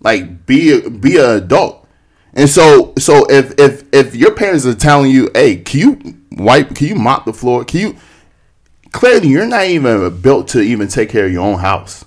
[0.01, 1.87] like be a, be an adult?"
[2.33, 6.75] And so, so if if if your parents are telling you, "Hey, can you wipe?
[6.75, 7.63] Can you mop the floor?
[7.63, 7.95] Can you?"
[8.91, 12.05] Clearly, you're not even built to even take care of your own house.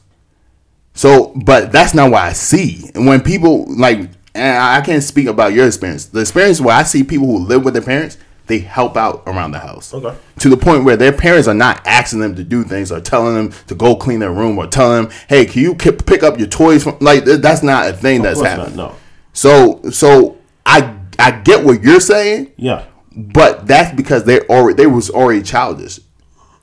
[0.95, 2.91] So, but that's not what I see.
[2.95, 6.07] And when people like, and I can't speak about your experience.
[6.07, 9.53] The experience where I see people who live with their parents, they help out around
[9.53, 9.95] the house.
[9.95, 10.16] Okay.
[10.40, 13.34] To the point where their parents are not asking them to do things or telling
[13.34, 16.49] them to go clean their room or telling them, "Hey, can you pick up your
[16.49, 18.76] toys?" From, like that's not a thing that's course not, happening.
[18.76, 18.95] no.
[19.32, 20.36] So, so
[20.66, 22.84] I I get what you're saying, Yeah.
[23.14, 26.01] but that's because they already they was already childish.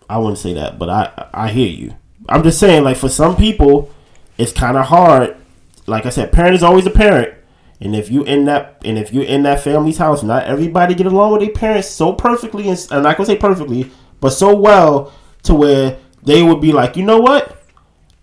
[0.10, 1.96] I wouldn't say that, but I I hear you.
[2.28, 3.90] I'm just saying, like for some people,
[4.38, 5.36] it's kind of hard.
[5.88, 7.34] Like I said, parent is always a parent,
[7.82, 11.08] and if you in that and if you're in that family's house, not everybody get
[11.08, 15.14] along with their parents so perfectly, and I'm not gonna say perfectly, but so well
[15.44, 17.64] to where they would be like, you know what?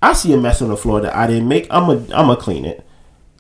[0.02, 1.66] I see a mess on the floor that I didn't make.
[1.70, 2.86] I'm a I'm gonna clean it.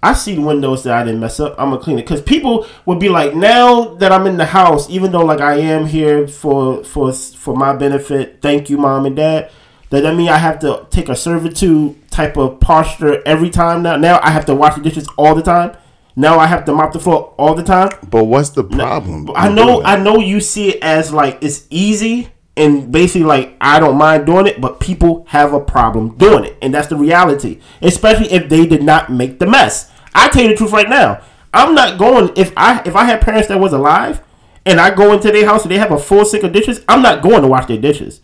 [0.02, 1.54] I see windows that I didn't mess up.
[1.58, 4.88] I'm gonna clean it because people would be like, now that I'm in the house,
[4.88, 8.38] even though like I am here for for for my benefit.
[8.40, 9.50] Thank you, mom and dad.
[9.90, 13.96] Does that mean I have to take a servitude type of posture every time now?
[13.96, 15.76] Now I have to wash the dishes all the time.
[16.18, 17.90] Now I have to mop the floor all the time.
[18.08, 19.30] But what's the problem?
[19.34, 19.82] I know.
[19.82, 24.24] I know you see it as like it's easy and basically like I don't mind
[24.24, 27.60] doing it, but people have a problem doing it, and that's the reality.
[27.82, 29.90] Especially if they did not make the mess.
[30.14, 31.20] I tell you the truth right now.
[31.52, 34.22] I'm not going if I if I had parents that was alive
[34.64, 36.82] and I go into their house and they have a full sink of dishes.
[36.88, 38.20] I'm not going to wash their dishes,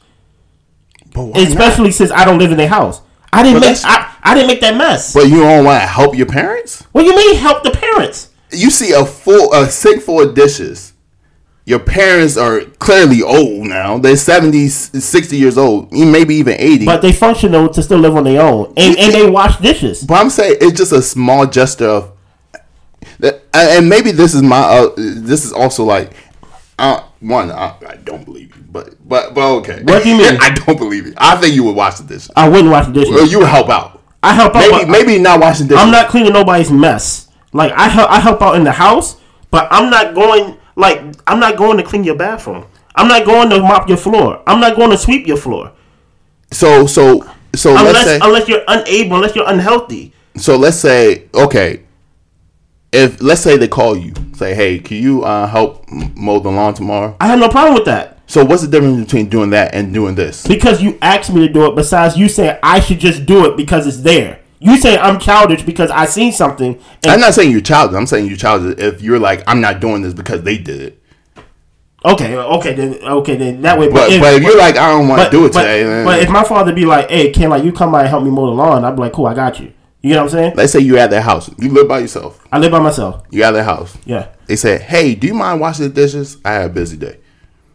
[1.14, 1.49] But why not?
[1.49, 3.03] especially since I don't live in their house.
[3.32, 5.12] I didn't But make I, I didn't make that mess.
[5.12, 6.83] But you don't want to help your parents?
[6.93, 8.31] what do you mean help the parents?
[8.51, 10.93] You see a full a sink full of dishes.
[11.64, 13.97] Your parents are clearly old now.
[13.97, 16.87] They're 70, 60 years old, maybe even 80.
[16.87, 20.03] But they functional to still live on their own, and, and they wash dishes.
[20.03, 22.12] But I'm saying it's just a small gesture of,
[23.55, 26.12] and maybe this is my, uh, this is also like,
[26.81, 29.85] uh, one, I, I don't believe you, but but but okay.
[29.85, 30.37] What do you mean?
[30.41, 31.14] I don't believe you.
[31.16, 32.31] I think you would wash the dishes.
[32.35, 33.14] I wouldn't wash the dishes.
[33.14, 34.02] Well, you would help out.
[34.23, 34.61] I help out.
[34.61, 35.83] Maybe but maybe not washing dishes.
[35.83, 37.29] I'm not cleaning nobody's mess.
[37.53, 39.16] Like I help, I help out in the house,
[39.51, 40.57] but I'm not going.
[40.77, 42.64] Like I'm not going to clean your bathroom.
[42.95, 44.43] I'm not going to mop your floor.
[44.47, 45.73] I'm not going to sweep your floor
[46.51, 50.12] So so so let's unless say unless you're unable, unless you're unhealthy.
[50.37, 51.83] so let's say okay.
[52.93, 56.75] If let's say they call you, say, "Hey, can you uh, help mow the lawn
[56.75, 59.93] tomorrow?" I have no problem with that So what's the difference between doing that and
[59.93, 60.47] doing this?
[60.47, 61.76] because you asked me to do it.
[61.76, 64.41] Besides, you saying I should just do it because it's there.
[64.59, 66.80] You say I'm childish because I seen something.
[67.05, 67.95] I'm not saying you're childish.
[67.95, 71.03] I'm saying you're childish if you're like, I'm not doing this because they did it.
[72.07, 73.89] okay, okay, then okay, then that way.
[73.89, 76.22] But but if, you're like, I don't want to do it but, today, then but
[76.22, 78.47] if my father be like, "Hey, can like you come by and help me mow
[78.47, 80.53] the lawn?" I'd be like, "Cool, I got you." You know what I'm saying?
[80.57, 83.24] let's say you're at their house, you live by yourself, I live by myself.
[83.30, 83.97] you're at their house.
[84.07, 84.28] Yeah.
[84.47, 86.39] They say, Hey, do you mind washing the dishes?
[86.45, 87.18] I had a busy day.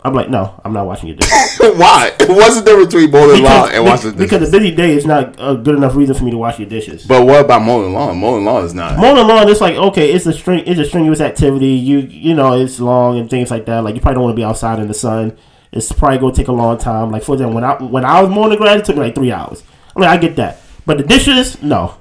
[0.07, 1.59] I'm like, no, I'm not watching your dishes.
[1.59, 2.11] Why?
[2.27, 4.13] What's the difference between mowing the lawn and the dishes?
[4.13, 6.69] because a busy day is not a good enough reason for me to wash your
[6.69, 7.05] dishes.
[7.05, 8.17] but what about mowing the lawn?
[8.17, 8.97] Mowing the lawn is not.
[8.97, 11.67] Mowing the lawn, it's like okay, it's a string, it's a strenuous activity.
[11.67, 13.83] You you know, it's long and things like that.
[13.83, 15.37] Like you probably don't want to be outside in the sun.
[15.71, 17.11] It's probably gonna take a long time.
[17.11, 19.15] Like for example, when I when I was mowing the grass, it took me like
[19.15, 19.63] three hours.
[19.95, 21.97] I mean, I get that, but the dishes, no.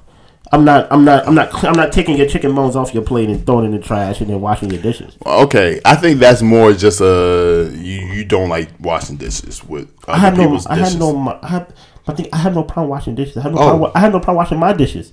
[0.51, 0.87] I'm not.
[0.91, 1.27] I'm not.
[1.27, 1.63] I'm not.
[1.63, 4.21] I'm not taking your chicken bones off your plate and throwing it in the trash
[4.21, 5.17] and then washing your dishes.
[5.25, 10.17] Okay, I think that's more just uh you, you don't like washing dishes with I
[10.17, 10.43] had no.
[10.67, 10.93] I dishes.
[10.93, 11.39] had no.
[11.41, 11.73] I had.
[12.07, 13.37] I think I had no problem washing dishes.
[13.37, 13.59] I had no.
[13.59, 13.67] Oh.
[13.69, 15.11] Problem, I had no problem washing my dishes.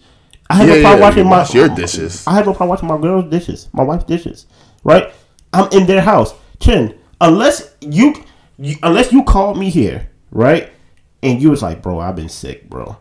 [0.48, 2.26] I had Yeah, no problem yeah, washing my wash your dishes.
[2.26, 4.46] I had no problem washing my girl's dishes, my wife's dishes.
[4.84, 5.12] Right?
[5.52, 6.34] I'm in their house.
[6.60, 8.14] Chin, unless you,
[8.58, 10.70] you unless you called me here, right?
[11.22, 12.98] And you was like, bro, I've been sick, bro.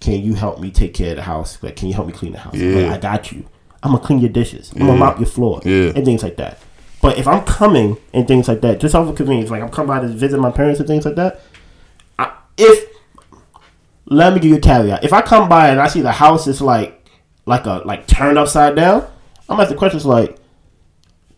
[0.00, 1.58] Can you help me take care of the house?
[1.62, 2.54] Like, can you help me clean the house?
[2.54, 2.92] I'm like, Yeah.
[2.94, 3.44] I got you.
[3.82, 4.72] I'm gonna clean your dishes.
[4.74, 4.86] I'm Yeah.
[4.88, 5.60] gonna mop your floor.
[5.64, 5.92] Yeah.
[5.94, 6.58] And things like that.
[7.02, 9.88] But if I'm coming and things like that, just off of convenience, like I'm coming
[9.88, 11.40] by to visit my parents and things like that,
[12.18, 12.88] I, if
[14.06, 15.04] let me give you a caveat.
[15.04, 16.96] If I come by and I see the house is like
[17.46, 19.02] like a like turned upside down,
[19.48, 20.36] I'm gonna ask the questions like,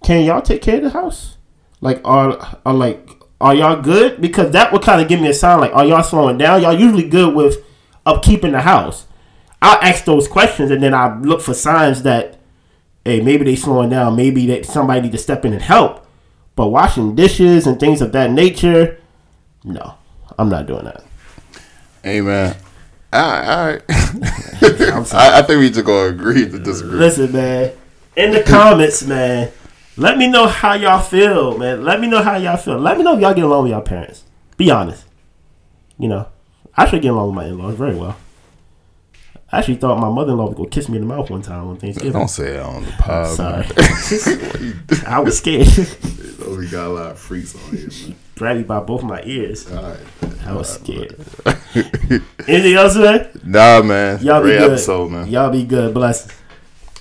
[0.03, 1.37] can y'all take care of the house?
[1.81, 3.09] Like are are like
[3.41, 4.21] are y'all good?
[4.21, 6.63] Because that would kind of give me a sign like are y'all slowing down?
[6.63, 7.59] Y'all usually good with
[8.07, 9.07] upkeeping the house.
[9.61, 12.39] I'll ask those questions and then I look for signs that
[13.05, 16.07] hey maybe they slowing down, maybe that somebody need to step in and help.
[16.55, 19.01] But washing dishes and things of that nature,
[19.65, 19.95] no,
[20.39, 21.05] I'm not doing that.
[22.03, 22.57] Hey right,
[23.13, 23.83] all right.
[23.89, 26.99] I, I think we just gonna agree to disagree.
[26.99, 27.73] Listen, man.
[28.17, 29.51] In the comments, man.
[29.97, 31.85] Let me know how y'all feel, man.
[31.85, 32.79] Let me know how y'all feel.
[32.79, 34.25] Let me know if y'all get along with y'all parents.
[34.57, 35.05] Be honest.
[35.99, 36.29] You know,
[36.77, 38.17] I should get along with my in-laws very well.
[39.51, 41.77] I actually thought my mother-in-law was gonna kiss me in the mouth one time on
[41.77, 42.13] Thanksgiving.
[42.13, 43.37] Don't say it on the pod.
[43.37, 43.67] Sorry.
[45.07, 45.69] I was scared.
[46.45, 48.17] Oh, we got a lot of freaks on here, man.
[48.37, 49.71] Grabbed me by both my ears.
[49.71, 50.01] All right.
[50.47, 51.15] I was scared.
[52.49, 53.29] Anything else, man?
[53.45, 54.23] Nah, man.
[54.25, 54.71] Y'all be Great good.
[54.73, 55.29] episode, man.
[55.29, 55.93] Y'all be good.
[55.95, 56.27] Bless.